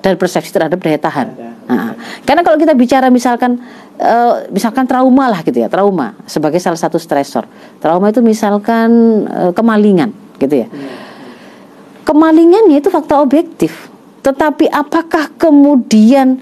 [0.00, 1.53] dan persepsi terhadap daya tahan.
[1.64, 1.96] Nah,
[2.28, 3.56] karena kalau kita bicara misalkan
[3.96, 7.48] uh, misalkan trauma lah gitu ya, trauma sebagai salah satu stresor.
[7.80, 8.90] Trauma itu misalkan
[9.28, 10.68] uh, kemalingan gitu ya.
[12.04, 13.88] Kemalingannya itu fakta objektif.
[14.20, 16.40] Tetapi apakah kemudian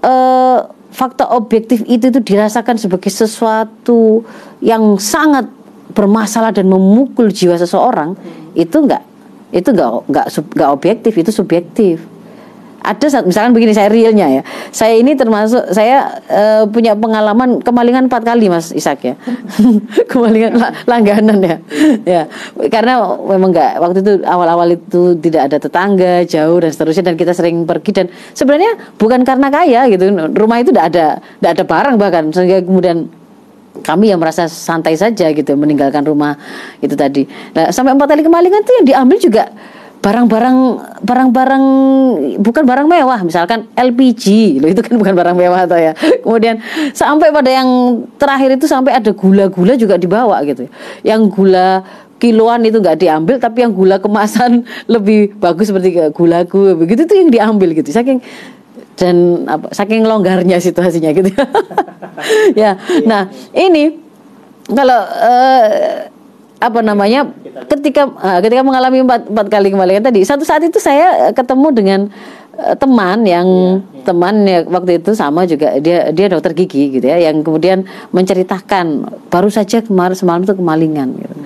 [0.00, 4.24] uh, fakta objektif itu itu dirasakan sebagai sesuatu
[4.64, 5.44] yang sangat
[5.92, 8.16] bermasalah dan memukul jiwa seseorang?
[8.56, 9.04] Itu enggak
[9.52, 12.00] itu enggak enggak enggak objektif, itu subjektif
[12.78, 14.42] ada misalkan begini saya realnya ya.
[14.70, 19.14] Saya ini termasuk saya eh, punya pengalaman kemalingan empat kali mas Isak ya.
[20.10, 21.56] Kemalingan la- langganan ya.
[22.06, 22.22] Ya.
[22.70, 27.32] Karena memang nggak waktu itu awal-awal itu tidak ada tetangga jauh dan seterusnya dan kita
[27.34, 27.90] sering pergi.
[27.90, 30.08] Dan sebenarnya bukan karena kaya gitu.
[30.14, 32.24] Rumah itu tidak ada tidak ada barang bahkan.
[32.30, 33.10] Sehingga kemudian
[33.82, 36.34] kami yang merasa santai saja gitu meninggalkan rumah
[36.82, 37.26] itu tadi.
[37.54, 39.44] Nah, sampai empat kali kemalingan itu yang diambil juga
[39.98, 40.56] barang-barang
[41.02, 41.64] barang-barang
[42.38, 45.92] bukan barang mewah misalkan LPG loh itu kan bukan barang mewah atau ya.
[46.22, 46.62] Kemudian
[46.94, 47.68] sampai pada yang
[48.14, 50.70] terakhir itu sampai ada gula-gula juga dibawa gitu.
[51.02, 51.82] Yang gula
[52.18, 57.30] kiloan itu nggak diambil tapi yang gula kemasan lebih bagus seperti gula-gula begitu itu yang
[57.30, 57.90] diambil gitu.
[57.90, 58.22] Saking
[58.98, 61.30] dan apa saking longgarnya situasinya gitu.
[62.58, 62.74] Ya
[63.06, 63.94] nah ini
[64.66, 66.10] kalau eh,
[66.58, 67.30] apa namanya
[67.70, 71.68] ketika eh, ketika mengalami empat, empat kali kembalian tadi satu saat itu saya eh, ketemu
[71.70, 72.00] dengan
[72.58, 73.46] eh, teman yang
[74.02, 79.06] teman ya waktu itu sama juga dia dia dokter gigi gitu ya yang kemudian menceritakan
[79.30, 81.36] baru saja kemarin semalam itu kemalingan gitu.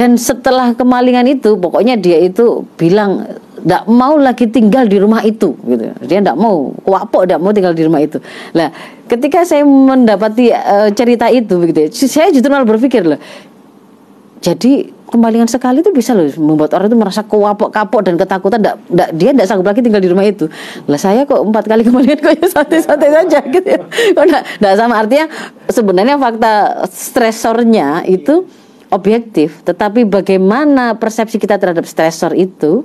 [0.00, 5.52] Dan setelah kemalingan itu, pokoknya dia itu bilang tidak mau lagi tinggal di rumah itu,
[5.52, 5.92] gitu.
[6.08, 8.16] Dia tidak mau, kuapok tidak mau tinggal di rumah itu.
[8.56, 8.72] Nah,
[9.04, 13.20] ketika saya mendapati eh, cerita itu, begitu, ya, saya justru malah berpikir loh.
[14.40, 18.58] Jadi kemalingan sekali itu bisa loh membuat orang itu merasa kuapok kapok dan ketakutan.
[18.64, 20.48] Ndak ndak dia tidak sanggup lagi tinggal di rumah itu.
[20.88, 23.80] Lah saya kok empat kali kemalingan kok ya santai-santai saja gitu ya.
[24.16, 24.24] Kok
[24.64, 24.96] ndak sama.
[24.96, 25.28] Artinya
[25.68, 26.54] sebenarnya fakta
[26.88, 28.48] stresornya itu
[28.90, 32.82] objektif, tetapi bagaimana persepsi kita terhadap stresor itu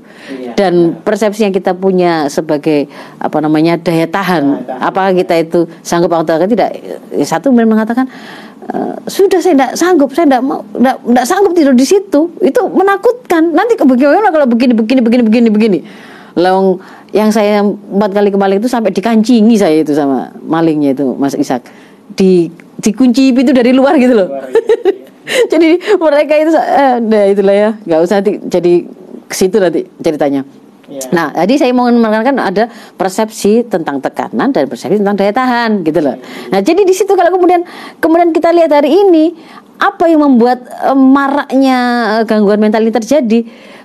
[0.53, 2.85] dan persepsi yang kita punya sebagai
[3.17, 6.77] apa namanya daya tahan, apakah kita itu sanggup atau tidak?
[7.25, 8.05] Satu memang mengatakan
[8.65, 12.61] "Eh, sudah saya tidak sanggup, saya tidak mau, tidak, tidak sanggup tidur di situ, itu
[12.65, 13.53] menakutkan.
[13.53, 15.79] Nanti bagaimana kalau begini, begini, begini, begini, begini.
[16.35, 16.81] Lawang
[17.13, 21.63] yang saya empat kali kembali itu sampai dikancingi saya itu sama malingnya itu Mas Ishak
[22.11, 22.51] di
[22.81, 24.27] dikunci itu dari luar gitu loh.
[25.51, 28.73] jadi mereka itu eh, nah itulah ya nggak usah nanti jadi
[29.25, 30.45] ke situ nanti ceritanya
[30.85, 35.97] Nah, tadi saya mau menekankan ada persepsi tentang tekanan dan persepsi tentang daya tahan, gitu
[35.97, 36.13] loh.
[36.53, 37.65] Nah, jadi di situ kalau kemudian
[37.97, 39.33] kemudian kita lihat hari ini
[39.81, 41.79] apa yang membuat eh, maraknya
[42.21, 43.39] eh, gangguan mental ini terjadi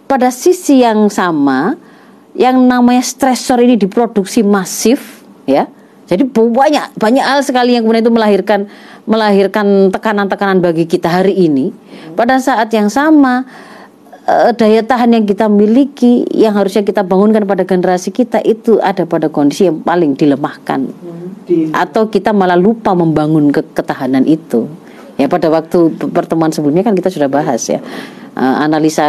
[0.05, 1.79] pada sisi yang sama,
[2.37, 5.67] yang namanya stresor ini diproduksi masif, ya.
[6.11, 8.67] Jadi banyak banyak hal sekali yang kemudian itu melahirkan
[9.07, 11.71] melahirkan tekanan-tekanan bagi kita hari ini.
[12.19, 13.47] Pada saat yang sama
[14.31, 19.03] eh, daya tahan yang kita miliki yang harusnya kita bangunkan pada generasi kita itu ada
[19.05, 20.87] pada kondisi yang paling dilemahkan.
[21.75, 24.71] Atau kita malah lupa membangun ke- ketahanan itu.
[25.19, 27.83] Ya pada waktu pertemuan sebelumnya kan kita sudah bahas ya
[28.31, 29.05] Eh, analisa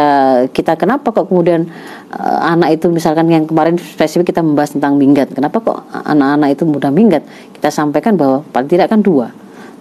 [0.50, 1.64] kita kenapa kok kemudian
[2.10, 6.66] eh, anak itu misalkan yang kemarin spesifik kita membahas tentang minggat kenapa kok anak-anak itu
[6.66, 7.22] mudah minggat?
[7.54, 9.30] Kita sampaikan bahwa paling tidak kan dua.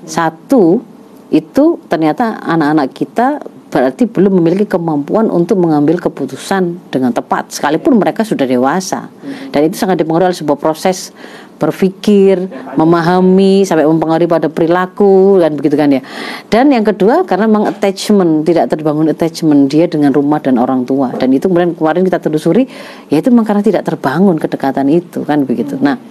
[0.05, 0.85] Satu
[1.33, 8.27] itu ternyata anak-anak kita berarti belum memiliki kemampuan untuk mengambil keputusan dengan tepat sekalipun mereka
[8.27, 9.07] sudah dewasa
[9.55, 11.15] dan itu sangat dipengaruhi oleh sebuah proses
[11.61, 16.01] berpikir, memahami sampai mempengaruhi pada perilaku dan begitu kan ya.
[16.49, 21.13] Dan yang kedua karena memang attachment tidak terbangun attachment dia dengan rumah dan orang tua
[21.13, 22.65] dan itu kemudian kemarin kita telusuri
[23.13, 25.77] yaitu memang karena tidak terbangun kedekatan itu kan begitu.
[25.77, 26.01] Nah,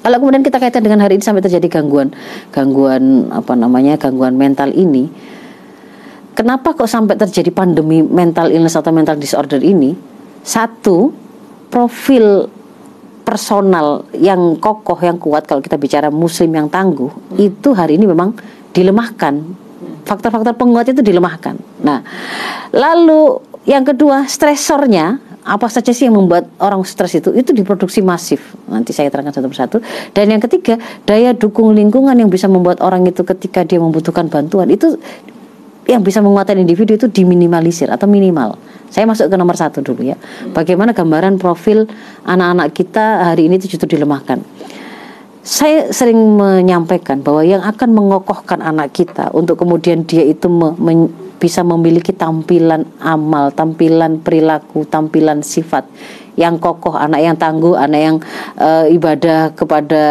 [0.00, 2.08] kalau kemudian kita kaitkan dengan hari ini sampai terjadi gangguan
[2.48, 5.12] gangguan apa namanya gangguan mental ini
[6.38, 9.90] kenapa kok sampai terjadi pandemi mental illness atau mental disorder ini?
[10.46, 11.10] Satu
[11.66, 12.46] profil
[13.26, 18.32] personal yang kokoh yang kuat kalau kita bicara muslim yang tangguh itu hari ini memang
[18.70, 19.66] dilemahkan.
[20.06, 21.58] Faktor-faktor penguat itu dilemahkan.
[21.84, 22.00] Nah
[22.72, 27.32] lalu yang kedua stresornya apa saja sih yang membuat orang stres itu?
[27.36, 28.56] Itu diproduksi masif.
[28.68, 29.76] Nanti saya terangkan satu persatu.
[30.12, 30.76] Dan yang ketiga
[31.08, 35.00] daya dukung lingkungan yang bisa membuat orang itu ketika dia membutuhkan bantuan itu
[35.88, 38.60] yang bisa menguatkan individu itu diminimalisir atau minimal.
[38.92, 40.20] Saya masuk ke nomor satu dulu ya.
[40.52, 41.88] Bagaimana gambaran profil
[42.28, 44.44] anak-anak kita hari ini itu justru dilemahkan.
[45.40, 51.08] Saya sering menyampaikan bahwa yang akan mengokohkan anak kita untuk kemudian dia itu me- men-
[51.40, 55.88] bisa memiliki tampilan amal, tampilan perilaku, tampilan sifat
[56.38, 58.16] yang kokoh, anak yang tangguh, anak yang
[58.54, 60.04] eh, ibadah kepada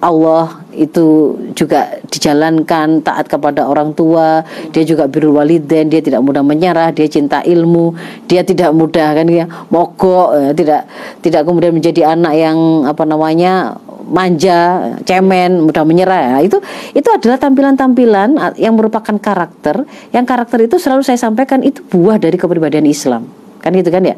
[0.00, 4.40] Allah itu juga dijalankan taat kepada orang tua,
[4.72, 7.92] dia juga birrul walidain, dia tidak mudah menyerah, dia cinta ilmu,
[8.24, 10.88] dia tidak mudah kan ya mogok, eh, tidak
[11.20, 13.76] tidak kemudian menjadi anak yang apa namanya
[14.10, 16.40] manja, cemen, mudah menyerah.
[16.40, 16.58] Nah, itu
[16.96, 19.86] itu adalah tampilan-tampilan yang merupakan karakter.
[20.10, 23.39] Yang karakter itu selalu saya sampaikan itu buah dari kepribadian Islam.
[23.60, 24.16] Kan gitu kan ya.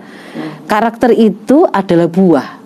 [0.71, 2.63] Karakter itu adalah buah.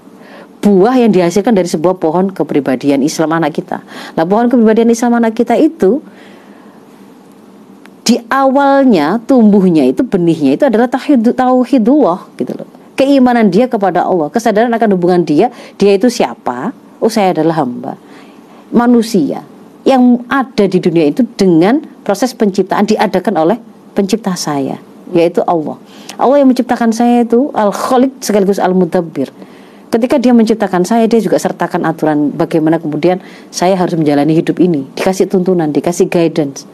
[0.67, 3.87] buah yang dihasilkan dari sebuah pohon kepribadian Islam anak kita.
[4.19, 6.03] Nah, pohon kepribadian Islam anak kita itu
[8.03, 12.67] di awalnya tumbuhnya itu benihnya itu adalah tauhid tauhidullah gitu loh.
[12.99, 16.75] Keimanan dia kepada Allah, kesadaran akan hubungan dia, dia itu siapa?
[16.99, 17.95] Oh, saya adalah hamba.
[18.73, 19.47] Manusia
[19.87, 23.59] yang ada di dunia itu dengan proses penciptaan diadakan oleh
[23.95, 24.83] pencipta saya,
[25.15, 25.79] yaitu Allah.
[26.17, 29.31] Allah yang menciptakan saya itu al-khaliq sekaligus al-mudabbir.
[29.87, 33.23] Ketika dia menciptakan saya, dia juga sertakan aturan bagaimana kemudian
[33.55, 34.83] saya harus menjalani hidup ini.
[34.99, 36.67] Dikasih tuntunan, dikasih guidance.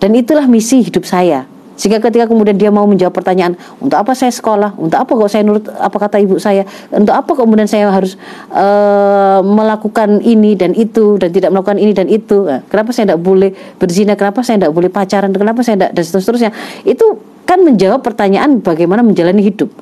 [0.00, 1.44] Dan itulah misi hidup saya.
[1.78, 4.74] Sehingga ketika kemudian dia mau menjawab pertanyaan, untuk apa saya sekolah?
[4.74, 6.66] Untuk apa kok saya nurut apa kata ibu saya?
[6.90, 8.18] Untuk apa kemudian saya harus
[8.50, 12.50] uh, melakukan ini dan itu dan tidak melakukan ini dan itu?
[12.50, 14.18] Nah, kenapa saya tidak boleh berzina?
[14.18, 15.30] Kenapa saya tidak boleh pacaran?
[15.30, 16.50] Kenapa saya tidak dan seterusnya?
[16.82, 19.72] Itu kan menjawab pertanyaan bagaimana menjalani hidup.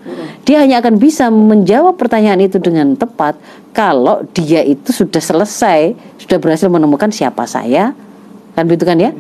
[0.46, 3.34] Dia hanya akan bisa menjawab pertanyaan itu dengan tepat
[3.74, 7.90] kalau dia itu sudah selesai, sudah berhasil menemukan siapa saya,
[8.54, 9.10] kan begitu kan ya?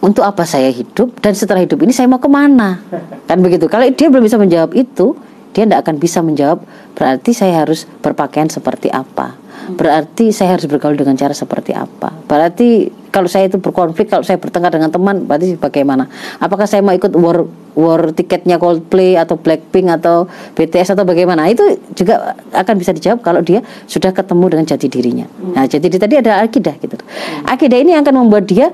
[0.00, 1.12] Untuk apa saya hidup?
[1.20, 2.80] Dan setelah hidup ini saya mau ke mana?
[3.28, 3.68] Kan begitu.
[3.68, 5.16] Kalau dia belum bisa menjawab itu
[5.50, 6.62] dia tidak akan bisa menjawab
[6.94, 9.34] berarti saya harus berpakaian seperti apa?
[9.70, 12.10] Berarti saya harus bergaul dengan cara seperti apa?
[12.26, 16.06] Berarti kalau saya itu berkonflik kalau saya bertengkar dengan teman berarti bagaimana?
[16.38, 21.50] Apakah saya mau ikut war war tiketnya Coldplay atau Blackpink atau BTS atau bagaimana?
[21.50, 23.60] Itu juga akan bisa dijawab kalau dia
[23.90, 25.26] sudah ketemu dengan jati dirinya.
[25.54, 26.96] Nah jadi tadi ada akidah gitu.
[27.44, 28.70] Akidah ini akan membuat dia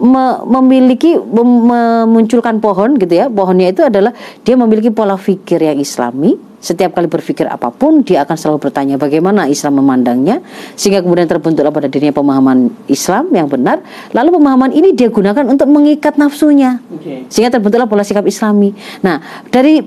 [0.00, 3.28] me memiliki mem memunculkan pohon gitu ya.
[3.28, 6.40] Pohonnya itu adalah dia memiliki pola pikir yang islami.
[6.60, 10.44] Setiap kali berpikir apa pun dia akan selalu bertanya bagaimana Islam memandangnya?
[10.76, 13.80] Sehingga kemudian terbentuklah pada dirinya pemahaman Islam yang benar.
[14.12, 16.80] Lalu pemahaman ini dia gunakan untuk mengikat nafsunya.
[17.00, 17.24] Okay.
[17.32, 18.76] sehingga terbentuklah pola sikap Islami.
[19.00, 19.80] Nah dari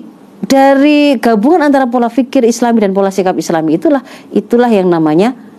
[0.44, 4.02] dari gabungan antara pola pikir Islami dan pola sikap Islami itulah
[4.34, 5.53] itulah yang namanya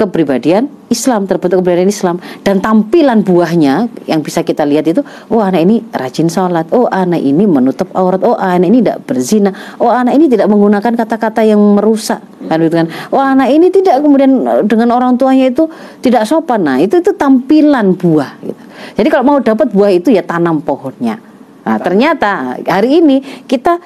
[0.00, 5.60] kepribadian Islam terbentuk kepribadian Islam dan tampilan buahnya yang bisa kita lihat itu oh anak
[5.68, 10.16] ini rajin sholat oh anak ini menutup aurat oh anak ini tidak berzina oh anak
[10.16, 12.88] ini tidak menggunakan kata-kata yang merusak kan gitu kan?
[13.12, 15.68] Oh anak ini tidak kemudian eh, dengan orang tuanya itu
[16.00, 16.64] tidak sopan.
[16.64, 18.62] Nah itu itu tampilan buah gitu.
[18.96, 21.20] jadi kalau mau dapat buah itu ya tanam pohonnya.
[21.60, 23.76] Nah ternyata hari ini kita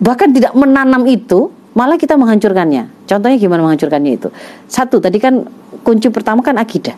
[0.00, 3.08] bahkan tidak menanam itu malah kita menghancurkannya.
[3.08, 4.28] Contohnya gimana menghancurkannya itu?
[4.68, 5.44] Satu, tadi kan
[5.82, 6.96] kunci pertama kan akidah.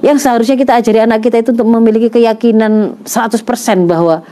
[0.00, 3.44] Yang seharusnya kita ajari anak kita itu untuk memiliki keyakinan 100%
[3.84, 4.24] bahwa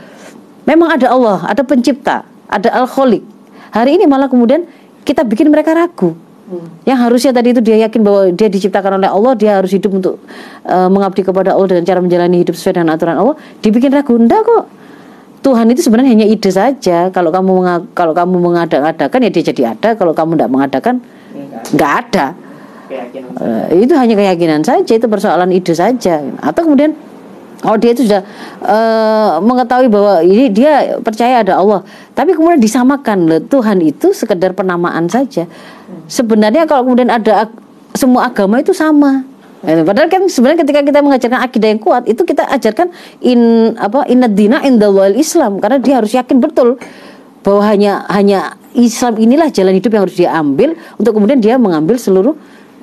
[0.65, 3.21] memang ada Allah, ada pencipta, ada al-kholiq.
[3.69, 4.65] Hari ini malah kemudian
[5.05, 6.17] kita bikin mereka ragu.
[6.81, 10.17] Yang harusnya tadi itu dia yakin bahwa dia diciptakan oleh Allah, dia harus hidup untuk
[10.65, 14.17] uh, mengabdi kepada Allah dengan cara menjalani hidup sesuai dengan aturan Allah, dibikin ragu.
[14.17, 14.65] Enggak kok
[15.39, 17.07] Tuhan itu sebenarnya hanya ide saja.
[17.09, 17.51] Kalau kamu
[17.95, 19.95] kalau kamu mengadakan ya dia jadi ada.
[19.95, 20.95] Kalau kamu tidak mengadakan
[21.71, 22.25] nggak ada.
[23.39, 24.91] Uh, itu hanya keyakinan saja.
[24.97, 26.19] Itu persoalan ide saja.
[26.43, 26.91] Atau kemudian
[27.59, 28.23] kalau dia itu sudah
[28.63, 31.83] uh, mengetahui bahwa ini dia percaya ada Allah,
[32.15, 35.43] tapi kemudian disamakan loh Tuhan itu sekedar penamaan saja.
[36.07, 37.51] Sebenarnya kalau kemudian ada
[37.91, 39.27] semua agama itu sama.
[39.59, 44.63] Padahal kan sebenarnya ketika kita mengajarkan akidah yang kuat itu kita ajarkan in apa inadina
[44.63, 44.87] in the
[45.19, 45.59] Islam.
[45.59, 46.79] Karena dia harus yakin betul
[47.43, 51.99] bahwa hanya hanya Islam inilah jalan hidup yang harus dia ambil untuk kemudian dia mengambil
[51.99, 52.35] seluruh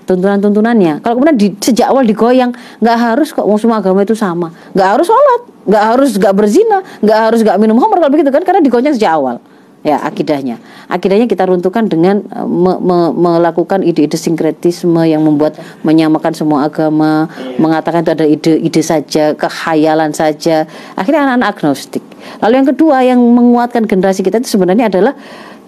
[0.05, 1.01] tuntunan-tuntunannya.
[1.01, 5.07] Kalau kemudian di, sejak awal digoyang, nggak harus kok semua agama itu sama, nggak harus
[5.09, 8.43] sholat, nggak harus nggak berzina, nggak harus nggak minum khamr kalau begitu kan?
[8.47, 9.43] Karena digoyang sejak awal
[9.87, 10.59] ya akidahnya.
[10.91, 15.55] Akidahnya kita runtuhkan dengan uh, me, me, melakukan ide-ide sinkretisme yang membuat
[15.87, 17.31] menyamakan semua agama,
[17.63, 20.67] mengatakan itu ada ide-ide saja, kehayalan saja.
[20.99, 22.03] Akhirnya anak-anak agnostik.
[22.43, 25.15] Lalu yang kedua yang menguatkan generasi kita itu sebenarnya adalah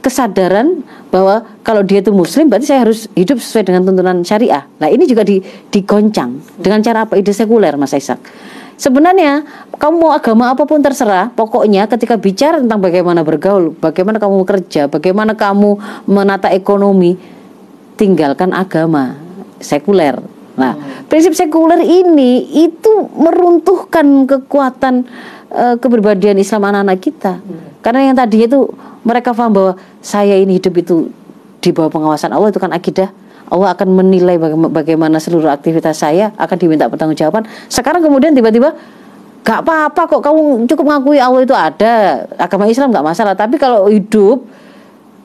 [0.03, 0.83] kesadaran
[1.15, 4.67] bahwa kalau dia itu muslim berarti saya harus hidup sesuai dengan tuntunan syariah.
[4.83, 5.39] Nah, ini juga di
[5.71, 7.15] digoncang dengan cara apa?
[7.15, 8.19] Ide sekuler Mas Aisak.
[8.79, 9.43] Sebenarnya
[9.75, 14.87] kamu mau agama apa pun terserah, pokoknya ketika bicara tentang bagaimana bergaul, bagaimana kamu bekerja,
[14.87, 17.19] bagaimana kamu menata ekonomi,
[17.99, 19.19] tinggalkan agama
[19.59, 20.23] sekuler.
[20.55, 20.79] Nah,
[21.11, 25.07] prinsip sekuler ini itu meruntuhkan kekuatan
[25.51, 27.43] uh, kepribadian Islam anak-anak kita.
[27.83, 28.71] Karena yang tadi itu
[29.03, 31.11] mereka paham bahwa saya ini hidup itu
[31.59, 33.11] di bawah pengawasan Allah itu kan akidah
[33.49, 34.37] Allah akan menilai
[34.69, 37.49] bagaimana seluruh aktivitas saya akan diminta pertanggungjawaban.
[37.73, 38.77] Sekarang kemudian tiba-tiba
[39.43, 43.33] gak apa-apa kok kamu cukup ngakui Allah itu ada agama Islam gak masalah.
[43.33, 44.45] Tapi kalau hidup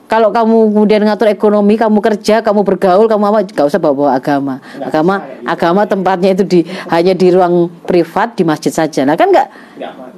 [0.04, 4.60] kalau kamu kemudian ngatur ekonomi, kamu kerja, kamu bergaul, kamu apa, gak usah bawa-bawa agama.
[4.78, 5.14] agama,
[5.48, 6.60] agama tempatnya itu di
[6.92, 9.02] hanya di ruang privat di masjid saja.
[9.08, 9.46] Nah kan nggak,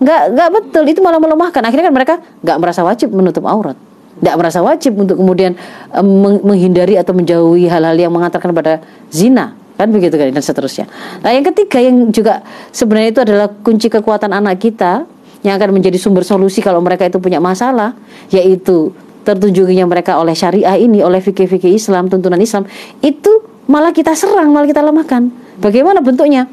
[0.02, 0.84] nggak, nggak betul.
[0.90, 1.62] Itu malah melemahkan.
[1.62, 3.78] Akhirnya kan mereka nggak merasa wajib menutup aurat.
[4.26, 5.54] Tidak merasa wajib untuk kemudian
[5.94, 10.90] um, menghindari atau menjauhi hal-hal yang mengantarkan pada zina kan begitu kan dan seterusnya.
[11.22, 12.42] Nah yang ketiga yang juga
[12.74, 15.06] sebenarnya itu adalah kunci kekuatan anak kita
[15.46, 17.94] yang akan menjadi sumber solusi kalau mereka itu punya masalah
[18.34, 18.90] yaitu
[19.22, 22.66] tertunjuknya mereka oleh syariah ini oleh fikih-fikih Islam tuntunan Islam
[22.98, 23.30] itu
[23.70, 25.30] malah kita serang malah kita lemahkan.
[25.62, 26.50] Bagaimana bentuknya?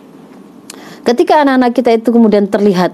[1.02, 2.94] Ketika anak-anak kita itu kemudian terlihat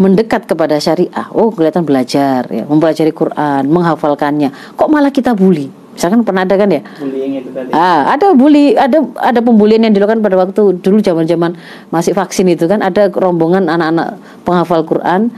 [0.00, 5.68] mendekat kepada syariah, oh kelihatan belajar, ya, mempelajari Quran, menghafalkannya, kok malah kita bully?
[5.92, 6.80] Misalkan pernah ada kan ya?
[6.80, 7.68] Bullying itu tadi.
[7.76, 11.52] Ah, ada bully, ada ada pembulian yang dilakukan pada waktu dulu zaman-zaman
[11.92, 14.16] masih vaksin itu kan ada rombongan anak-anak
[14.48, 15.28] penghafal Quran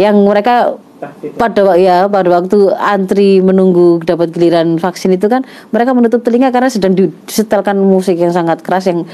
[0.00, 0.80] yang mereka
[1.38, 6.66] pada ya pada waktu antri menunggu dapat giliran vaksin itu kan mereka menutup telinga karena
[6.66, 9.06] sedang disetelkan musik yang sangat keras yang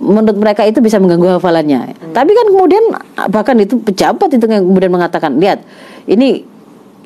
[0.00, 1.92] menurut mereka itu bisa mengganggu hafalannya.
[1.92, 2.12] Hmm.
[2.16, 2.84] Tapi kan kemudian
[3.28, 5.62] bahkan itu pejabat itu yang kemudian mengatakan, lihat
[6.08, 6.42] ini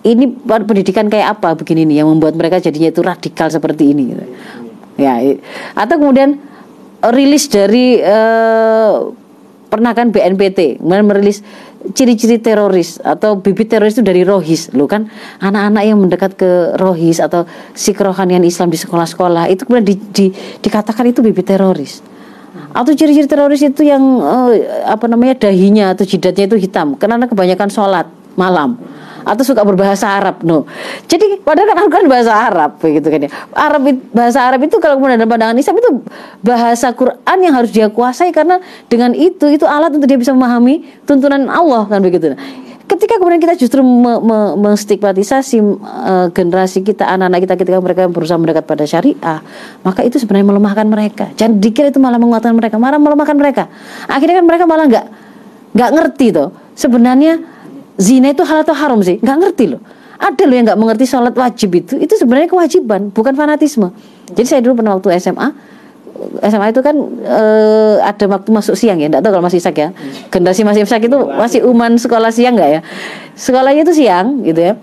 [0.04, 4.14] ini pendidikan kayak apa begini nih yang membuat mereka jadinya itu radikal seperti ini.
[4.14, 4.24] Gitu.
[4.94, 5.18] Ya,
[5.74, 6.38] atau kemudian
[7.10, 9.10] rilis dari uh,
[9.74, 11.42] pernah kan BNPT kemudian merilis
[11.98, 15.10] ciri-ciri teroris atau bibit teroris itu dari rohis lo kan
[15.42, 17.42] anak-anak yang mendekat ke rohis atau
[17.74, 20.26] si kerohanian Islam di sekolah-sekolah itu kemudian di, di,
[20.62, 22.13] dikatakan itu bibit teroris
[22.74, 24.52] atau ciri-ciri teroris itu yang uh,
[24.86, 28.78] apa namanya dahinya atau jidatnya itu hitam karena kebanyakan sholat malam
[29.24, 30.68] atau suka berbahasa Arab no.
[31.08, 33.30] Jadi padahal kan Al-Quran bahasa Arab begitu kan ya.
[33.56, 33.82] Arab
[34.12, 35.90] bahasa Arab itu kalau kemudian dalam pandangan Islam itu
[36.44, 40.84] bahasa Quran yang harus dia kuasai karena dengan itu itu alat untuk dia bisa memahami
[41.08, 42.36] tuntunan Allah kan begitu
[42.84, 48.64] ketika kemudian kita justru me, me, uh, generasi kita anak-anak kita ketika mereka berusaha mendekat
[48.68, 49.40] pada syariah
[49.80, 51.24] maka itu sebenarnya melemahkan mereka.
[51.34, 53.64] Jangan dikira itu malah menguatkan mereka malah melemahkan mereka.
[54.06, 55.06] Akhirnya kan mereka malah nggak
[55.74, 57.40] nggak ngerti tuh sebenarnya
[57.96, 59.16] zina itu hal atau haram sih?
[59.18, 59.82] Nggak ngerti loh.
[60.14, 63.90] Ada loh yang nggak mengerti sholat wajib itu itu sebenarnya kewajiban bukan fanatisme.
[64.30, 65.73] Jadi saya dulu pernah waktu SMA
[66.46, 66.96] SMA itu kan
[67.26, 69.88] uh, ada waktu masuk siang ya, enggak tahu kalau masih isak ya.
[70.30, 72.80] Generasi masih isak itu masih uman sekolah siang enggak ya?
[73.34, 74.74] Sekolahnya itu siang gitu ya.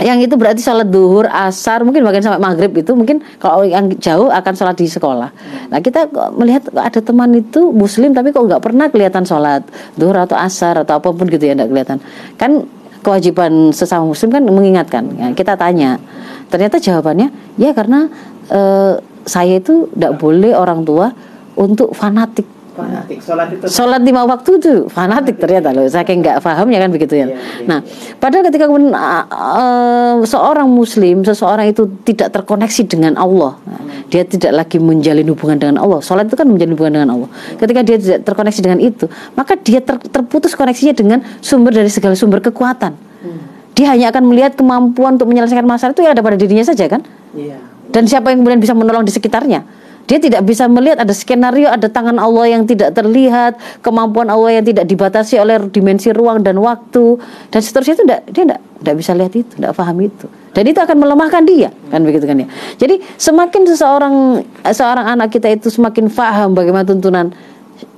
[0.00, 4.32] Yang itu berarti sholat duhur, asar, mungkin bahkan sampai maghrib itu mungkin kalau yang jauh
[4.32, 5.28] akan sholat di sekolah.
[5.68, 9.60] Nah kita melihat ada teman itu muslim tapi kok nggak pernah kelihatan sholat
[10.00, 11.98] duhur atau asar atau apa pun gitu ya nggak kelihatan.
[12.40, 12.64] Kan
[13.04, 15.04] kewajiban sesama muslim kan mengingatkan.
[15.20, 16.00] Ya, kita tanya,
[16.48, 17.28] ternyata jawabannya
[17.60, 18.08] ya karena
[18.48, 21.12] uh, saya itu tidak boleh orang tua
[21.56, 22.46] untuk fanatik
[22.80, 26.78] fanatik sholat itu sholat lima waktu itu fanatik, ternyata loh saya kayak nggak paham ya
[26.80, 27.26] kan begitu ya.
[27.26, 27.66] Iya, iya.
[27.68, 27.78] Nah
[28.16, 34.08] padahal ketika kemudian uh, uh, seorang muslim seseorang itu tidak terkoneksi dengan Allah, hmm.
[34.08, 36.00] dia tidak lagi menjalin hubungan dengan Allah.
[36.00, 37.28] Sholat itu kan menjalin hubungan dengan Allah.
[37.58, 39.04] Ketika dia tidak terkoneksi dengan itu,
[39.36, 42.94] maka dia ter, terputus koneksinya dengan sumber dari segala sumber kekuatan.
[42.94, 43.40] Hmm.
[43.76, 47.02] Dia hanya akan melihat kemampuan untuk menyelesaikan masalah itu yang ada pada dirinya saja kan.
[47.34, 47.58] Iya.
[47.90, 49.66] Dan siapa yang kemudian bisa menolong di sekitarnya?
[50.10, 54.66] Dia tidak bisa melihat ada skenario, ada tangan Allah yang tidak terlihat, kemampuan Allah yang
[54.66, 57.14] tidak dibatasi oleh dimensi ruang dan waktu
[57.54, 60.26] dan seterusnya itu tidak, dia tidak bisa lihat itu, tidak paham itu.
[60.50, 62.50] Dan itu akan melemahkan dia, kan begitu kan ya.
[62.74, 64.14] Jadi semakin seseorang
[64.74, 67.30] seorang anak kita itu semakin paham bagaimana tuntunan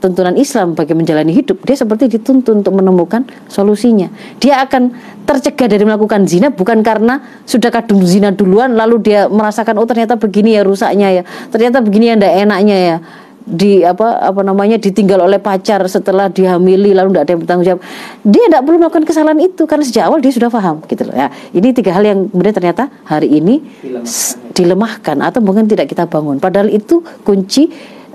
[0.03, 4.11] tuntunan Islam bagi menjalani hidup, dia seperti dituntun untuk menemukan solusinya.
[4.43, 4.91] Dia akan
[5.23, 10.19] tercegah dari melakukan zina bukan karena sudah kadung zina duluan lalu dia merasakan oh ternyata
[10.19, 11.23] begini ya rusaknya ya.
[11.55, 12.97] Ternyata begini ya ndak enaknya ya
[13.43, 17.81] di apa apa namanya ditinggal oleh pacar setelah dihamili lalu tidak ada yang bertanggung jawab
[18.23, 21.29] dia tidak perlu melakukan kesalahan itu karena sejak awal dia sudah paham gitu loh ya
[21.51, 26.39] ini tiga hal yang kemudian ternyata hari ini dilemahkan, dilemahkan atau mungkin tidak kita bangun
[26.39, 27.67] padahal itu kunci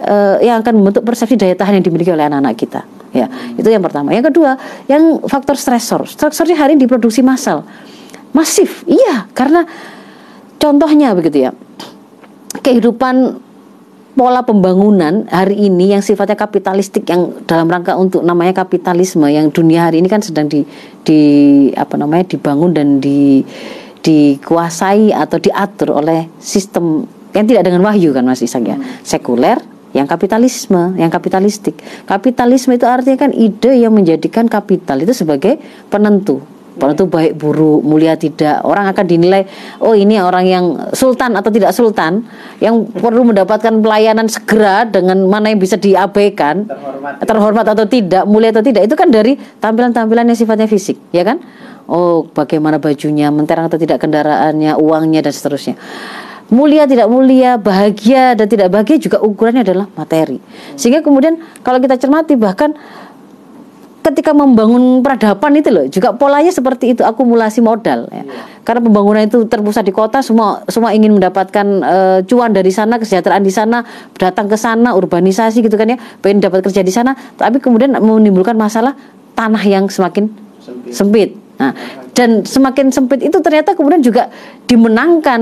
[0.04, 2.82] uh, yang akan membentuk persepsi daya tahan yang dimiliki oleh anak-anak kita.
[3.16, 4.14] Ya, itu yang pertama.
[4.14, 6.06] Yang kedua, yang faktor stresor.
[6.06, 7.66] Stresornya hari ini diproduksi massal.
[8.36, 8.86] Masif.
[8.86, 9.66] Iya, karena
[10.62, 11.52] contohnya begitu ya.
[12.62, 13.48] Kehidupan
[14.18, 19.86] pola pembangunan hari ini yang sifatnya kapitalistik yang dalam rangka untuk namanya kapitalisme yang dunia
[19.86, 20.66] hari ini kan sedang di
[21.06, 21.22] di
[21.78, 23.45] apa namanya dibangun dan di
[24.02, 27.06] dikuasai atau diatur oleh sistem
[27.38, 28.78] yang tidak dengan wahyu kan Mas Isak ya.
[29.06, 29.62] Sekuler
[29.98, 31.82] yang kapitalisme, yang kapitalistik.
[32.06, 35.58] Kapitalisme itu artinya kan ide yang menjadikan kapital itu sebagai
[35.89, 36.45] penentu.
[36.78, 38.62] Penentu baik buruk, mulia tidak.
[38.62, 39.50] Orang akan dinilai,
[39.82, 42.22] oh ini orang yang sultan atau tidak sultan,
[42.62, 48.54] yang perlu mendapatkan pelayanan segera dengan mana yang bisa diabaikan, terhormat, terhormat atau tidak, mulia
[48.54, 48.86] atau tidak.
[48.86, 51.41] Itu kan dari tampilan-tampilan yang sifatnya fisik, ya kan?
[51.89, 55.82] Oh, bagaimana bajunya, menterang atau tidak kendaraannya, uangnya dan seterusnya
[56.48, 60.39] mulia tidak mulia, bahagia dan tidak bahagia juga ukurannya adalah materi.
[60.80, 62.72] Sehingga kemudian kalau kita cermati bahkan
[64.08, 68.24] ketika membangun peradaban itu loh juga polanya seperti itu akumulasi modal ya.
[68.64, 73.43] Karena pembangunan itu terpusat di kota semua semua ingin mendapatkan eh, cuan dari sana, kesejahteraan
[73.43, 73.84] di sana,
[74.16, 78.56] datang ke sana, urbanisasi gitu kan ya, pengen dapat kerja di sana, tapi kemudian menimbulkan
[78.56, 78.95] masalah
[79.36, 80.32] tanah yang semakin
[80.64, 80.91] Sempit.
[80.95, 81.30] sempit.
[81.58, 81.74] Nah,
[82.14, 84.30] dan semakin sempit itu ternyata kemudian juga
[84.70, 85.41] dimenangkan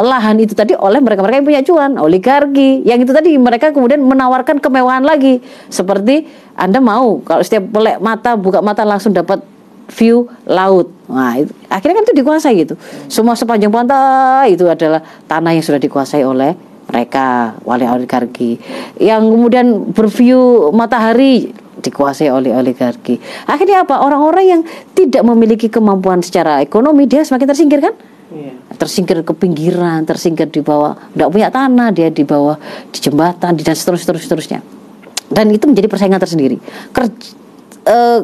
[0.00, 2.84] lahan itu tadi oleh mereka-mereka yang punya cuan, oligarki.
[2.84, 5.44] Yang itu tadi mereka kemudian menawarkan kemewahan lagi.
[5.68, 9.44] Seperti Anda mau kalau setiap melek mata, buka mata langsung dapat
[9.92, 10.90] view laut.
[11.06, 12.74] Nah, itu, akhirnya kan itu dikuasai gitu.
[13.06, 16.56] Semua sepanjang pantai itu adalah tanah yang sudah dikuasai oleh
[16.86, 18.62] mereka oleh oligarki
[19.02, 21.50] yang kemudian berview matahari
[21.80, 23.20] dikuasai oleh oligarki.
[23.44, 24.00] Akhirnya apa?
[24.00, 24.62] Orang-orang yang
[24.96, 27.94] tidak memiliki kemampuan secara ekonomi dia semakin tersingkir kan?
[28.26, 28.58] Iya.
[28.74, 30.98] tersingkir ke pinggiran tersingkir di bawah.
[31.14, 32.58] Tidak punya tanah dia di bawah
[32.90, 34.60] di jembatan di dan seterusnya seterusnya.
[35.30, 36.58] Dan itu menjadi persaingan tersendiri.
[36.90, 37.38] Kerj-
[37.86, 38.20] eh,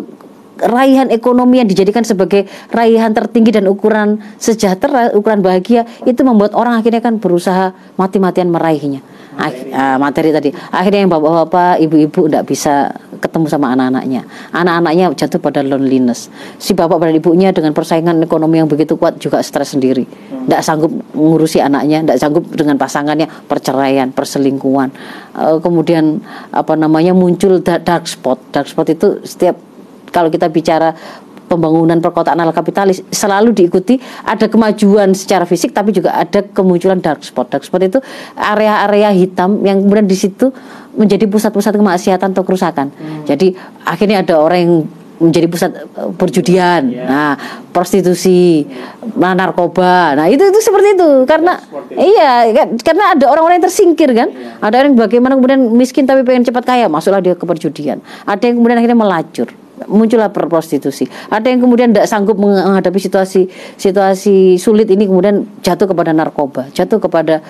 [0.63, 6.79] raihan ekonomi yang dijadikan sebagai raihan tertinggi dan ukuran sejahtera ukuran bahagia itu membuat orang
[6.79, 9.03] akhirnya kan berusaha mati-matian meraihnya.
[9.39, 10.51] Ak- ah, materi tadi.
[10.75, 12.93] Akhirnya yang bapak-bapak ibu-ibu tidak bisa
[13.23, 14.27] ketemu sama anak-anaknya.
[14.51, 16.27] Anak-anaknya jatuh pada loneliness.
[16.59, 20.03] Si bapak dan ibunya dengan persaingan ekonomi yang begitu kuat juga stres sendiri.
[20.03, 23.31] Tidak sanggup mengurusi anaknya tidak sanggup dengan pasangannya.
[23.47, 24.91] Perceraian perselingkuhan.
[25.39, 26.18] Eh, kemudian
[26.51, 28.51] apa namanya muncul da- dark spot.
[28.51, 29.55] Dark spot itu setiap
[30.11, 30.93] kalau kita bicara
[31.53, 34.01] pembangunan perkotaan ala kapitalis selalu diikuti.
[34.25, 37.53] Ada kemajuan secara fisik tapi juga ada kemunculan dark spot.
[37.53, 38.01] Dark spot itu
[38.41, 40.49] area-area hitam yang kemudian di situ
[40.97, 42.89] menjadi pusat-pusat kemaksiatan atau kerusakan.
[43.29, 43.53] Jadi
[43.85, 44.75] akhirnya ada orang yang
[45.23, 47.39] menjadi pusat eh, perjudian, nah
[47.71, 48.67] prostitusi,
[49.15, 51.11] nah, narkoba, nah itu itu seperti itu.
[51.25, 51.63] Karena
[51.95, 54.29] iya kan, karena ada orang-orang yang tersingkir kan,
[54.59, 58.43] ada orang yang bagaimana kemudian miskin tapi pengen cepat kaya, masuklah dia ke perjudian, ada
[58.43, 59.49] yang kemudian akhirnya melacur,
[59.89, 61.07] muncullah per- prostitusi.
[61.30, 66.99] Ada yang kemudian tidak sanggup menghadapi situasi situasi sulit ini kemudian jatuh kepada narkoba, jatuh
[66.99, 67.41] kepada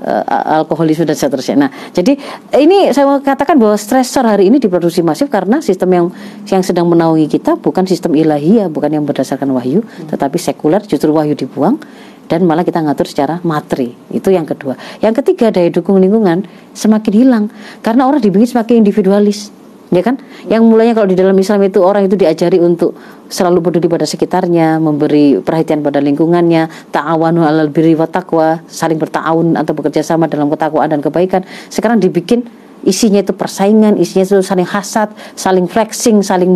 [0.00, 0.22] eh,
[0.62, 1.56] alkoholisme dan seterusnya.
[1.66, 2.16] Nah, jadi
[2.58, 6.06] ini saya mau katakan bahwa stresor hari ini diproduksi masif karena sistem yang
[6.46, 11.34] yang sedang menaungi kita bukan sistem ilahiyah, bukan yang berdasarkan wahyu, tetapi sekuler justru wahyu
[11.34, 11.80] dibuang
[12.26, 13.94] dan malah kita ngatur secara materi.
[14.10, 14.74] Itu yang kedua.
[14.98, 17.44] Yang ketiga daya dukung lingkungan semakin hilang
[17.80, 19.54] karena orang dibikin semakin individualis
[19.90, 20.18] ya kan?
[20.50, 24.78] Yang mulanya kalau di dalam Islam itu orang itu diajari untuk selalu peduli pada sekitarnya
[24.78, 30.50] memberi perhatian pada lingkungannya ta'awanu alal birri wa taqwa saling bertawun atau bekerja sama dalam
[30.50, 31.42] ketakwaan dan kebaikan.
[31.70, 32.46] Sekarang dibikin
[32.86, 36.54] isinya itu persaingan isinya itu saling hasad saling flexing saling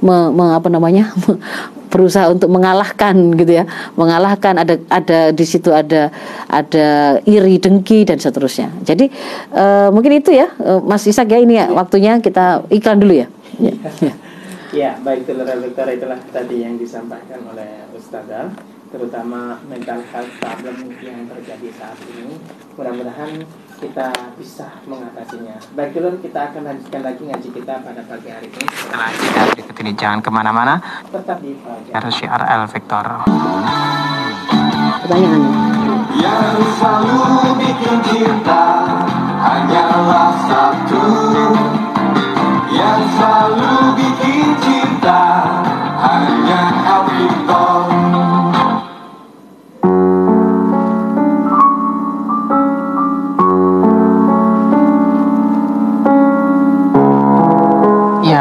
[0.00, 1.12] me- me- apa namanya
[1.90, 3.64] berusaha untuk mengalahkan gitu ya
[3.98, 6.14] mengalahkan ada ada di situ ada
[6.46, 9.10] ada iri dengki dan seterusnya jadi
[9.54, 13.26] eh, mungkin itu ya eh, Mas Isak ya ini ya waktunya kita iklan dulu ya,
[13.58, 13.74] ya.
[14.00, 14.14] ya.
[14.70, 18.54] Ya, baik Victor itulah tadi yang disampaikan oleh Ustazah
[18.94, 22.38] terutama mental health problem yang terjadi saat ini.
[22.78, 23.42] Mudah-mudahan
[23.80, 25.56] kita bisa mengatasinya.
[25.72, 28.64] Baik Dulur, kita akan lanjutkan lagi ngaji kita pada pagi hari ini.
[28.68, 29.92] Setelah jeda berikut ini.
[29.96, 30.74] Jangan ke mana-mana.
[31.08, 31.56] Tetap di
[31.90, 33.06] harus syiar L Vector
[35.10, 35.50] pertanyaannya
[36.20, 38.64] Yang selalu bikin cinta
[39.40, 41.04] hanyalah satu.
[42.70, 44.09] Yang selalu bikin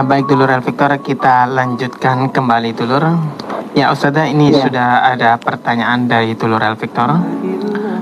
[0.10, 3.14] baik dulur L Vector kita lanjutkan kembali dulur.
[3.78, 4.66] Ya Ustazah ini Ya.
[4.66, 7.22] sudah ada pertanyaan dari dulur L Vector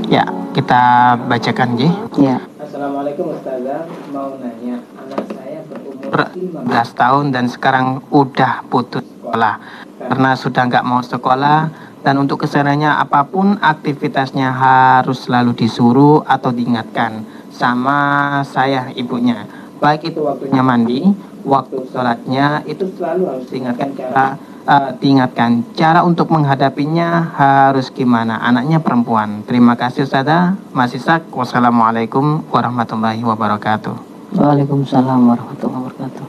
[0.08, 0.24] Ya
[0.56, 1.92] kita bacakan Ji.
[2.16, 2.40] Ya.
[2.64, 3.84] Assalamualaikum Ustazah,
[4.16, 9.60] mau nanya anak saya berumur 11 15 tahun dan sekarang udah putus sekolah.
[10.00, 11.60] Karena sudah nggak mau sekolah
[12.08, 19.44] dan untuk kesehariannya apa pun aktivitasnya harus selalu disuruh atau diingatkan sama saya ibunya.
[19.84, 21.12] Baik itu waktunya mandi
[21.48, 24.26] waktu sholatnya itu selalu harus diingatkan cara
[24.68, 28.44] eh, diingatkan cara untuk menghadapinya harus gimana.
[28.44, 29.48] Anaknya perempuan.
[29.48, 30.60] Terima kasih Ustazah.
[30.76, 33.96] Mas Isak wassalamualaikum warahmatullahi wabarakatuh.
[34.36, 36.26] Waalaikumsalam warahmatullahi wabarakatuh.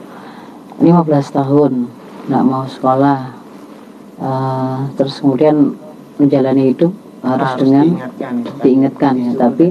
[0.79, 1.91] 15 tahun
[2.31, 3.39] nggak mau sekolah
[4.19, 5.79] Eh, terus kemudian
[6.19, 6.91] menjalani hidup
[7.23, 9.65] harus, dengan diingatkan diingatkan ya tapi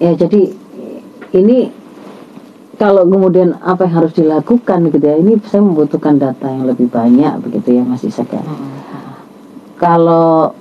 [0.00, 0.42] ya jadi
[1.36, 1.68] ini
[2.80, 7.36] kalau kemudian apa yang harus dilakukan gitu ya ini saya membutuhkan data yang lebih banyak
[7.44, 8.40] begitu ya Mas Isak ya
[9.76, 10.52] kalau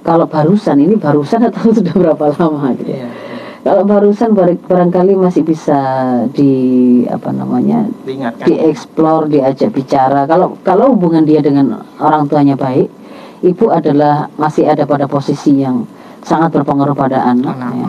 [0.00, 3.08] kalau barusan ini barusan atau sudah berapa lama gitu Iya.
[3.60, 5.78] kalau barusan bar- barangkali masih bisa
[6.32, 6.52] di
[7.06, 8.48] apa namanya Diingatkan.
[8.48, 10.24] dieksplor, diajak bicara.
[10.24, 12.88] Kalau kalau hubungan dia dengan orang tuanya baik,
[13.44, 15.84] ibu adalah masih ada pada posisi yang
[16.24, 17.52] sangat berpengaruh pada anak.
[17.52, 17.72] Anak.
[17.76, 17.88] ya.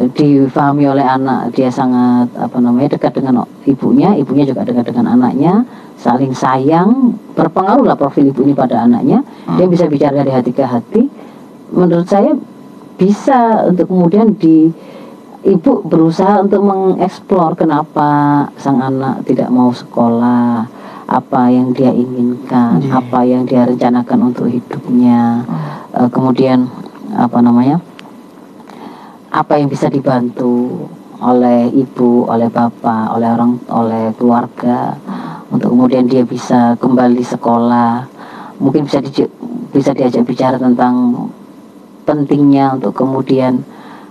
[0.00, 5.68] Difahami oleh anak, dia sangat apa namanya dekat dengan ibunya, ibunya juga dekat dengan anaknya,
[6.00, 9.20] saling sayang, berpengaruh lah profil ibu ini pada anaknya.
[9.60, 11.02] Dia bisa bicara dari hati ke hati.
[11.76, 12.32] Menurut saya
[12.96, 14.72] bisa untuk kemudian di
[15.40, 20.68] ibu berusaha untuk mengeksplor kenapa sang anak tidak mau sekolah
[21.10, 23.00] apa yang dia inginkan Iya.
[23.00, 25.42] apa yang dia rencanakan untuk hidupnya
[25.90, 26.70] Eh, kemudian
[27.10, 27.82] apa namanya
[29.30, 30.86] apa yang bisa dibantu
[31.20, 34.96] oleh ibu oleh bapak oleh orang oleh keluarga
[35.50, 38.06] untuk kemudian dia bisa kembali sekolah.
[38.60, 39.10] Mungkin bisa di,
[39.72, 41.26] bisa diajak bicara tentang
[42.06, 43.60] pentingnya untuk kemudian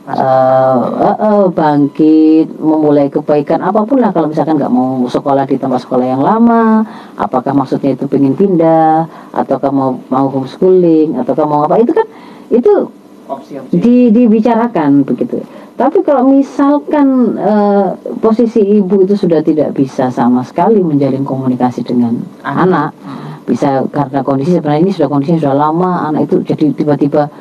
[0.10, 4.12] eh, eh, eh, bangkit memulai kebaikan apa pun lah.
[4.12, 6.84] Kalau misalkan nggak mau sekolah di tempat sekolah yang lama
[7.16, 11.80] apakah maksudnya itu pengen pindah ataukah mau mau homeschooling ataukah mau apa?
[11.80, 12.08] Itu kan
[12.50, 12.90] itu
[13.70, 15.42] di, dibicarakan begitu.
[15.80, 17.88] Tapi kalau misalkan eh,
[18.20, 22.92] posisi ibu itu sudah tidak bisa sama sekali menjalin komunikasi dengan anak,
[23.48, 27.32] bisa karena kondisi sebenarnya ini sudah kondisi sudah lama, anak itu jadi tiba-tiba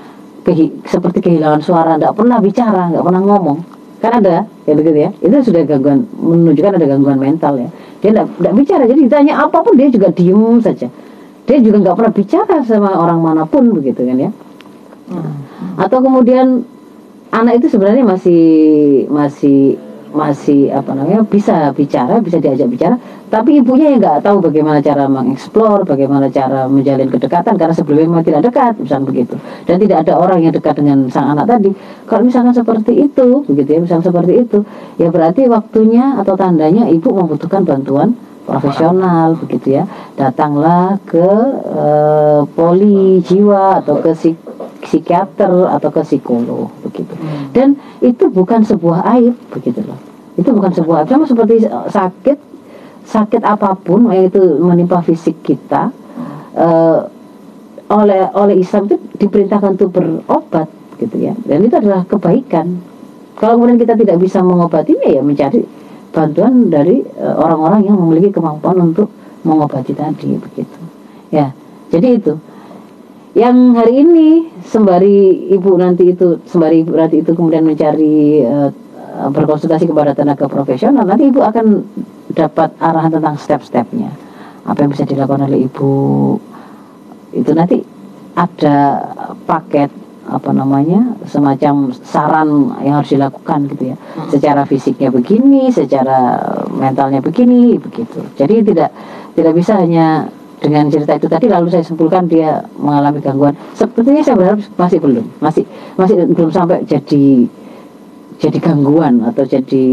[0.47, 3.59] kehi- seperti kehilangan suara, tidak pernah bicara, nggak pernah ngomong,
[3.99, 7.69] kan ada ya begitu ya, itu sudah gangguan menunjukkan ada gangguan mental ya.
[7.99, 10.87] Dia tidak bicara, jadi ditanya apa pun dia juga diem saja.
[11.43, 14.31] Dia juga nggak pernah bicara sama orang mana pun begitu kan ya
[15.79, 16.65] atau kemudian
[17.33, 18.45] anak itu sebenarnya masih
[19.09, 22.97] masih masih apa namanya bisa bicara bisa diajak bicara
[23.29, 28.25] tapi ibunya yang nggak tahu bagaimana cara mengeksplor bagaimana cara menjalin kedekatan karena sebelumnya memang
[28.25, 29.37] tidak dekat misalnya begitu.
[29.69, 31.71] Dan tidak ada orang yang dekat dengan sang anak tadi.
[32.09, 34.59] Kalau misalkan seperti itu begitu ya misalnya seperti itu
[34.97, 38.17] ya berarti waktunya atau tandanya ibu membutuhkan bantuan
[38.49, 39.85] profesional begitu ya.
[40.17, 41.29] Datanglah ke
[41.69, 47.13] eh, poli jiwa atau ke psik- psikiater atau ke psikolog begitu.
[47.53, 50.01] Dan itu bukan sebuah aib begitu loh.
[50.41, 51.09] Itu bukan sebuah aib.
[51.13, 52.39] Sama seperti sakit
[53.05, 55.93] sakit apa pun yang itu menimpa fisik kita
[56.57, 57.01] eh,
[57.89, 61.37] oleh oleh Islam itu diperintahkan untuk berobat gitu ya.
[61.45, 62.81] Dan itu adalah kebaikan.
[63.39, 65.63] Kalau kemudian kita tidak bisa mengobatinya ya mencari
[66.11, 69.13] bantuan dari eh, orang-orang yang memiliki kemampuan untuk
[69.45, 70.81] mengobati tadi begitu.
[71.29, 71.53] Ya
[71.89, 72.37] jadi itu
[73.39, 78.71] yang hari ini sembari ibu nanti itu sembari ibu nanti itu kemudian mencari eh,
[79.31, 81.67] berkonsultasi kepada tenaga profesional nanti ibu akan
[82.33, 84.11] dapat arahan tentang step-stepnya.
[84.69, 86.37] Apa yang bisa dilakukan oleh ibu.
[87.33, 87.81] Itu nanti
[88.37, 89.03] ada
[89.49, 89.89] paket
[90.29, 93.97] apa namanya semacam saran yang harus dilakukan gitu ya.
[94.29, 96.37] Secara fisiknya begini secara
[96.69, 98.21] mentalnya begini begitu.
[98.37, 98.91] Jadi tidak
[99.33, 100.29] tidak bisa hanya
[100.59, 103.55] dengan cerita itu tadi lalu saya simpulkan dia mengalami gangguan.
[103.79, 107.47] Sepertinya saya berharap masih belum masih masih belum sampai jadi
[108.39, 109.87] jadi gangguan atau jadi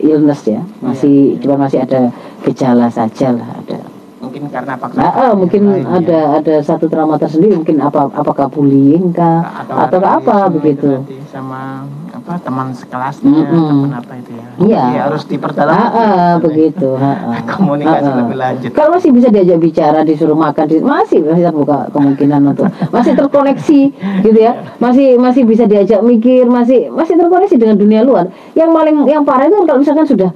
[0.00, 0.60] illness ya.
[0.84, 2.12] Masih cuma masih ada
[2.44, 3.79] gejala saja lah ada
[4.20, 5.80] Mungkin karena faktor Nah, eh, mungkin ya.
[5.90, 11.88] ada ada satu trauma tersendiri mungkin apa apakah bullying kah atau, ada apa begitu sama
[12.10, 13.68] apa teman sekelasnya Mm-mm.
[13.80, 14.82] teman apa itu ya Iya.
[14.82, 17.40] Jadi harus diperdalam Ah, ah, begitu ah, ah.
[17.48, 18.18] komunikasi Ah, ah.
[18.20, 22.68] lebih lanjut kalau masih bisa diajak bicara disuruh makan di- masih masih terbuka kemungkinan untuk
[22.90, 23.80] masih terkoneksi
[24.20, 29.00] gitu ya masih masih bisa diajak mikir masih masih terkoneksi dengan dunia luar yang paling
[29.06, 30.30] yang parah itu kalau misalkan sudah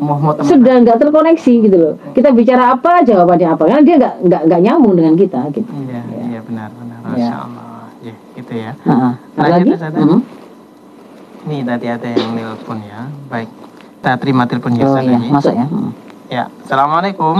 [0.00, 3.96] mau mau teman sudah nggak terkoneksi gitu loh kita bicara apa jawabannya apa karena dia
[3.96, 7.08] nggak nggak nggak nyambung dengan kita gitu iya iya benar benar Iya.
[7.10, 9.12] masya allah ya gitu ya Ah, ah.
[9.34, 10.00] Ada Lanjut, lagi Ustazah.
[10.00, 10.20] Mhm.
[11.42, 13.48] nih tadi ada yang nelpon ya baik
[13.94, 15.20] kita terima telepon ya oh iya ya.
[15.28, 15.90] masuk ya Mhm.
[16.28, 17.36] ya assalamualaikum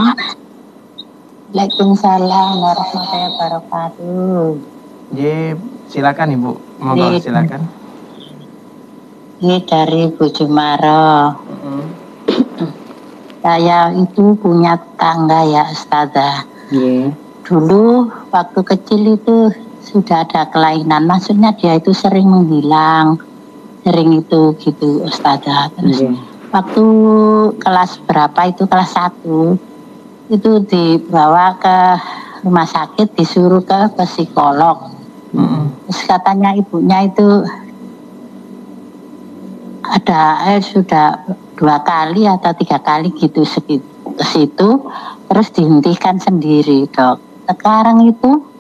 [1.51, 4.47] Waalaikumsalam warahmatullahi wabarakatuh.
[5.11, 7.67] Ye, silakan ibu monggo silakan
[9.41, 11.35] Ini dari Bu Jumaro.
[11.43, 11.83] Mm-mm.
[13.41, 16.45] Saya itu punya tangga ya Ustazah.
[16.69, 17.17] Iya.
[17.45, 19.49] Dulu waktu kecil itu
[19.81, 21.09] sudah ada kelainan.
[21.09, 23.17] Maksudnya dia itu sering menghilang.
[23.81, 25.73] Sering itu gitu Ustazah.
[25.73, 26.13] Terus Iya.
[26.53, 26.85] waktu
[27.57, 29.57] kelas berapa itu kelas 1
[30.31, 31.77] itu dibawa ke
[32.45, 34.93] rumah sakit disuruh ke psikolog.
[35.33, 35.75] Mm-mm.
[35.89, 37.43] Terus katanya ibunya itu
[39.91, 41.27] ada eh sudah
[41.59, 44.69] dua kali atau tiga kali gitu ke situ
[45.27, 47.19] terus dihentikan sendiri dok.
[47.51, 48.51] Sekarang itu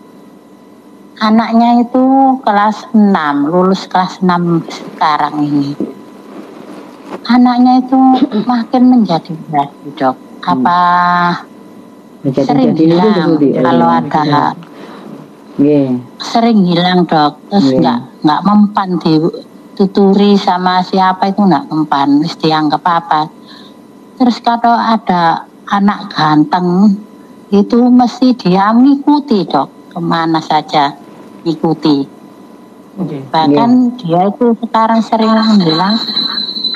[1.20, 2.04] anaknya itu
[2.40, 5.76] kelas 6 lulus kelas 6 sekarang ini
[7.28, 7.98] anaknya itu
[8.48, 9.70] makin menjadi berat
[10.00, 10.80] dok apa
[12.24, 14.56] Jadi sering jadi itu hilang kalau oh, ada
[15.60, 15.88] Nggih.
[16.24, 17.78] sering hilang dok terus Iya.
[17.84, 18.90] nggak nggak mempan
[19.78, 23.28] dituturi sama siapa itu nggak mempan mesti dianggap apa.
[24.18, 26.98] Terus kalau ada anak ganteng
[27.50, 29.68] itu mesti dia mengikuti dok.
[29.90, 30.94] Ke mana saja
[31.42, 32.06] ikuti
[33.00, 33.18] Oke.
[33.32, 35.96] bahkan dia itu sekarang sering bilang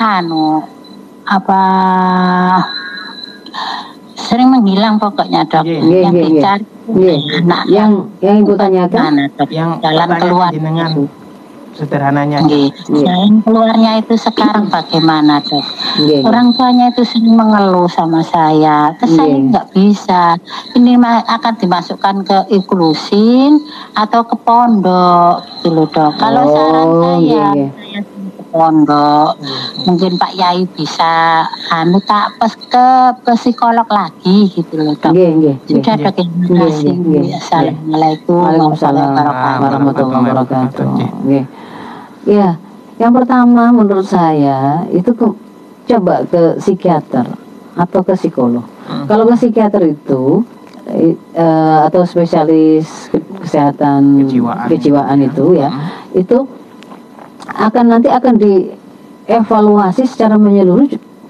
[0.01, 0.63] anu
[1.25, 1.61] apa
[4.15, 5.63] sering menghilang pokoknya dok.
[5.63, 5.79] Iya.
[5.79, 6.41] Nggih, yang nggih, nggih.
[6.41, 7.17] dicari Nggih.
[7.45, 7.91] anak Yang
[8.21, 9.13] yang ibu tanyakan
[9.49, 10.91] Yang jalan keluar jenengan
[11.75, 12.39] sederhananya.
[12.41, 12.71] Nggih.
[12.89, 13.05] Iya.
[13.05, 15.63] Jalan keluarnya itu sekarang bagaimana dok?
[15.99, 16.21] Nggih.
[16.23, 19.47] Orang tuanya itu sering mengeluh sama saya, terus saya Iya.
[19.51, 20.23] nggak bisa.
[20.73, 20.95] Ini
[21.25, 23.59] akan dimasukkan ke inklusin
[23.93, 26.11] atau ke pondok, gitu loh dok.
[26.15, 27.67] Kalau Oh, saran saya, iya.
[27.73, 29.31] saya sih ke pondok.
[29.83, 32.87] Mungkin Pak Yai bisa anu tak pes ke
[33.27, 35.11] psikolog lagi, gitu loh dok.
[35.11, 35.55] Nggih, nggih.
[35.59, 35.75] nggih.
[35.83, 36.93] Sudah dok, terima Nggih, kasih.
[36.95, 37.33] nggih, nggih.
[37.35, 39.09] Assalamualaikum Waalaikumsalam
[39.59, 40.85] warahmatullahi wabarakatuh.
[41.25, 41.43] Nggih.
[42.25, 42.57] Ya,
[42.97, 45.37] yang pertama menurut saya itu ke-
[45.85, 47.25] coba ke psikiater
[47.75, 48.65] atau ke psikolog.
[48.83, 49.05] Hmm.
[49.05, 50.41] Kalau ke psikiater itu
[50.85, 51.17] eh,
[51.81, 54.67] atau spesialis ke- kesehatan Kejiwaan.
[54.69, 55.89] kejiwaan itu ya, Hmm.
[56.13, 56.37] itu
[57.47, 60.85] akan nanti akan dievaluasi secara menyeluruh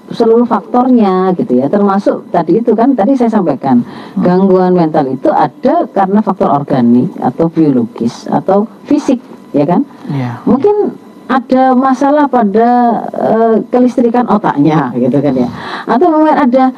[0.06, 3.82] seluruh faktornya gitu ya termasuk tadi itu kan tadi saya sampaikan
[4.16, 9.18] gangguan mental itu ada karena faktor organik atau biologis atau fisik
[9.56, 10.44] ya kan Iya.
[10.44, 10.92] mungkin
[11.26, 12.68] ada masalah pada
[13.10, 15.48] eh, kelistrikan otaknya gitu kan ya
[15.88, 16.70] atau mungkin ada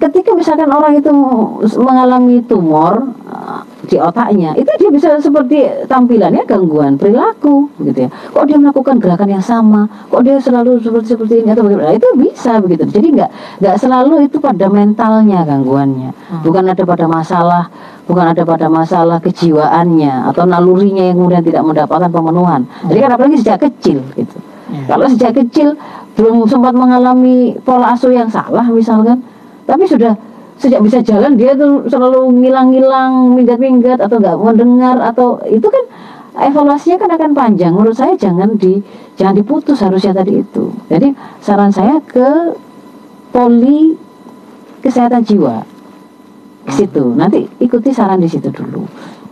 [0.00, 1.12] ketika misalkan orang itu
[1.76, 3.12] mengalami tumor
[3.90, 8.10] di otaknya itu dia bisa seperti tampilannya gangguan perilaku gitu ya.
[8.30, 9.90] Kok dia melakukan gerakan yang sama?
[10.06, 11.90] Kok dia selalu seperti seperti ini atau bagaimana?
[11.98, 12.86] Itu bisa begitu.
[12.86, 16.14] Jadi nggak nggak selalu itu pada mentalnya gangguannya.
[16.46, 17.66] Bukan ada pada masalah
[18.06, 22.60] bukan ada pada masalah kejiwaannya atau nalurinya yang kemudian tidak mendapatkan pemenuhan.
[22.86, 24.38] Jadi kan apalagi sejak kecil gitu.
[24.70, 24.86] Iya.
[24.86, 25.74] kalau sejak kecil
[26.14, 29.18] belum sempat mengalami pola asuh yang salah misalkan,
[29.66, 30.14] tapi sudah
[30.60, 35.84] sejak bisa jalan dia tuh selalu ngilang-ngilang, minggat-minggat atau nggak mendengar atau itu kan
[36.36, 37.72] evaluasinya kan akan panjang.
[37.72, 38.76] Menurut saya jangan di
[39.16, 40.68] jangan diputus harusnya tadi itu.
[40.92, 42.54] Jadi saran saya ke
[43.32, 43.96] poli
[44.84, 45.64] kesehatan jiwa
[46.68, 47.16] ke situ.
[47.16, 48.84] Nanti ikuti saran di situ dulu.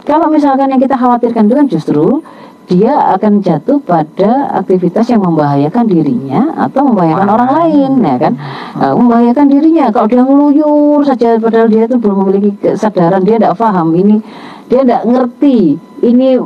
[0.08, 2.24] Kalau misalkan yang kita khawatirkan itu kan justru
[2.68, 8.32] dia akan jatuh pada aktivitas yang membahayakan dirinya atau membahayakan orang lain ya kan?
[8.76, 9.88] Eh, membahayakan dirinya.
[9.88, 14.20] Kalau dia ngeluyur saja padahal dia itu belum memiliki kesadaran dia tidak paham ini
[14.68, 16.36] dia tidak ngerti ini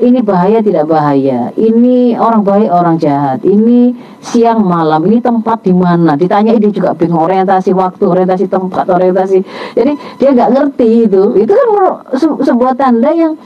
[0.00, 1.52] ini bahaya tidak bahaya.
[1.52, 3.44] Ini orang baik orang jahat.
[3.44, 3.92] Ini
[4.24, 6.16] siang malam ini tempat di mana?
[6.16, 9.44] Ditanya dia juga bingung orientasi waktu orientasi tempat orientasi.
[9.76, 11.22] Jadi dia nggak ngerti itu.
[11.36, 11.68] Itu kan
[12.16, 13.36] se- sebuah tanda yang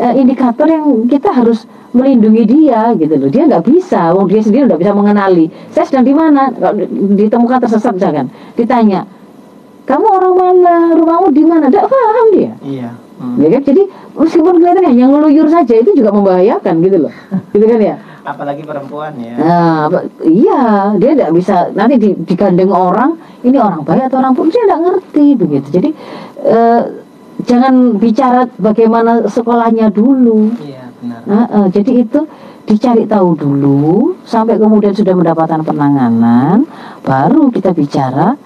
[0.00, 3.28] eh, indikator yang kita harus melindungi dia gitu loh.
[3.28, 4.16] Dia nggak bisa.
[4.16, 5.46] Wong dia sendiri nggak bisa mengenali.
[5.74, 6.48] Saya sedang di mana?
[7.14, 8.32] Ditemukan tersesat misalkan.
[8.56, 9.04] Ditanya
[9.90, 10.74] kamu orang mana?
[10.94, 11.66] Rumahmu di mana?
[11.66, 12.52] Tidak paham dia.
[12.62, 12.90] Iya.
[13.20, 13.36] Hmm.
[13.36, 13.62] ya kan?
[13.66, 13.82] Jadi
[14.16, 17.12] meskipun kelihatan hanya ngeluyur saja itu juga membahayakan gitu loh.
[17.52, 17.96] Gitu kan ya?
[18.20, 19.34] Apalagi perempuan ya.
[19.34, 19.90] nah
[20.22, 20.94] iya.
[20.94, 21.74] Dia tidak bisa.
[21.74, 24.54] Nanti di, digandeng orang ini orang baik atau orang buruk?
[24.54, 25.68] Dia tidak ngerti begitu.
[25.74, 25.90] Jadi
[26.46, 26.82] eh,
[27.42, 31.20] jangan bicara bagaimana sekolahnya dulu Iya, benar.
[31.24, 32.20] Nah, eh, jadi itu
[32.62, 33.90] dicari tahu dulu
[34.22, 36.62] sampai kemudian sudah mendapatkan penanganan
[37.00, 38.38] baru kita bicara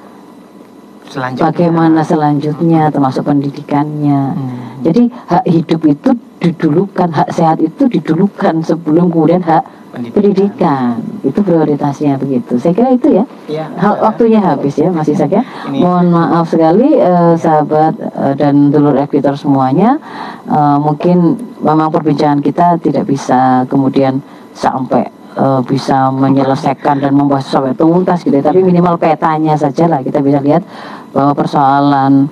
[1.05, 1.45] Selanjutnya.
[1.45, 4.81] bagaimana selanjutnya termasuk pendidikannya Hmm.
[4.81, 9.63] jadi hak hidup itu didulukan, hak sehat itu didulukan sebelum kemudian hak
[9.95, 10.99] pendidikan.
[11.23, 12.59] Itu prioritasnya begitu.
[12.59, 13.25] Saya kira itu ya.
[13.47, 13.67] Iya.
[13.79, 15.41] Hal waktunya habis ya, masih saja.
[15.71, 19.97] Ini- Mohon maaf sekali eh, sahabat eh, dan dulur editor semuanya.
[20.45, 24.19] Eh, mungkin memang perbincangan kita tidak bisa kemudian
[24.53, 28.35] sampai eh, bisa menyelesaikan dan membahas sampai tuntas gitu.
[28.35, 28.45] ya.
[28.45, 30.67] Tapi minimal petanya saja lah kita bisa lihat
[31.15, 32.27] bahwa persoalan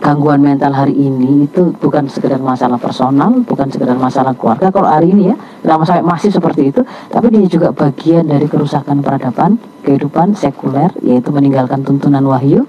[0.00, 4.72] gangguan mental hari ini itu bukan sekedar masalah personal, bukan sekedar masalah keluarga.
[4.72, 5.36] Kalau hari ini ya,
[5.68, 6.80] lama sampai masih seperti itu,
[7.12, 12.64] tapi dia juga bagian dari kerusakan peradaban, kehidupan sekuler, yaitu meninggalkan tuntunan wahyu,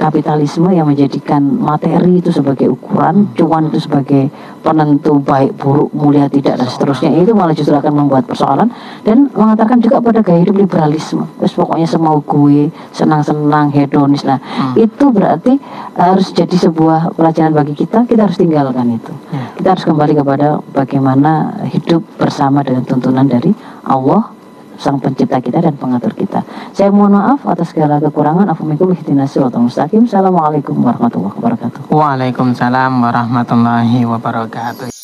[0.00, 4.32] kapitalisme yang menjadikan materi itu sebagai ukuran, cuan itu sebagai
[4.64, 7.12] penentu baik, buruk, mulia, tidak dan seterusnya.
[7.20, 8.72] Itu malah justru akan membuat persoalan
[9.04, 11.28] dan mengantarkan juga pada gaya hidup liberalisme.
[11.44, 14.24] Terus pokoknya semau gue, senang-senang, hedonis.
[14.24, 14.40] Nah,
[14.72, 15.60] itu berarti
[15.92, 18.08] harus jadi sebuah pelajaran bagi kita.
[18.08, 19.12] Kita harus tinggalkan itu.
[19.28, 19.52] Ya.
[19.60, 23.52] Kita harus kembali kepada bagaimana hidup bersama dengan tuntunan dari
[23.84, 24.39] Allah
[24.80, 26.40] sang pencipta kita dan pengatur kita.
[26.72, 28.48] Saya mohon maaf atas segala kekurangan.
[30.08, 31.92] Assalamualaikum warahmatullahi wabarakatuh.
[31.92, 34.99] Waalaikumsalam warahmatullahi wabarakatuh.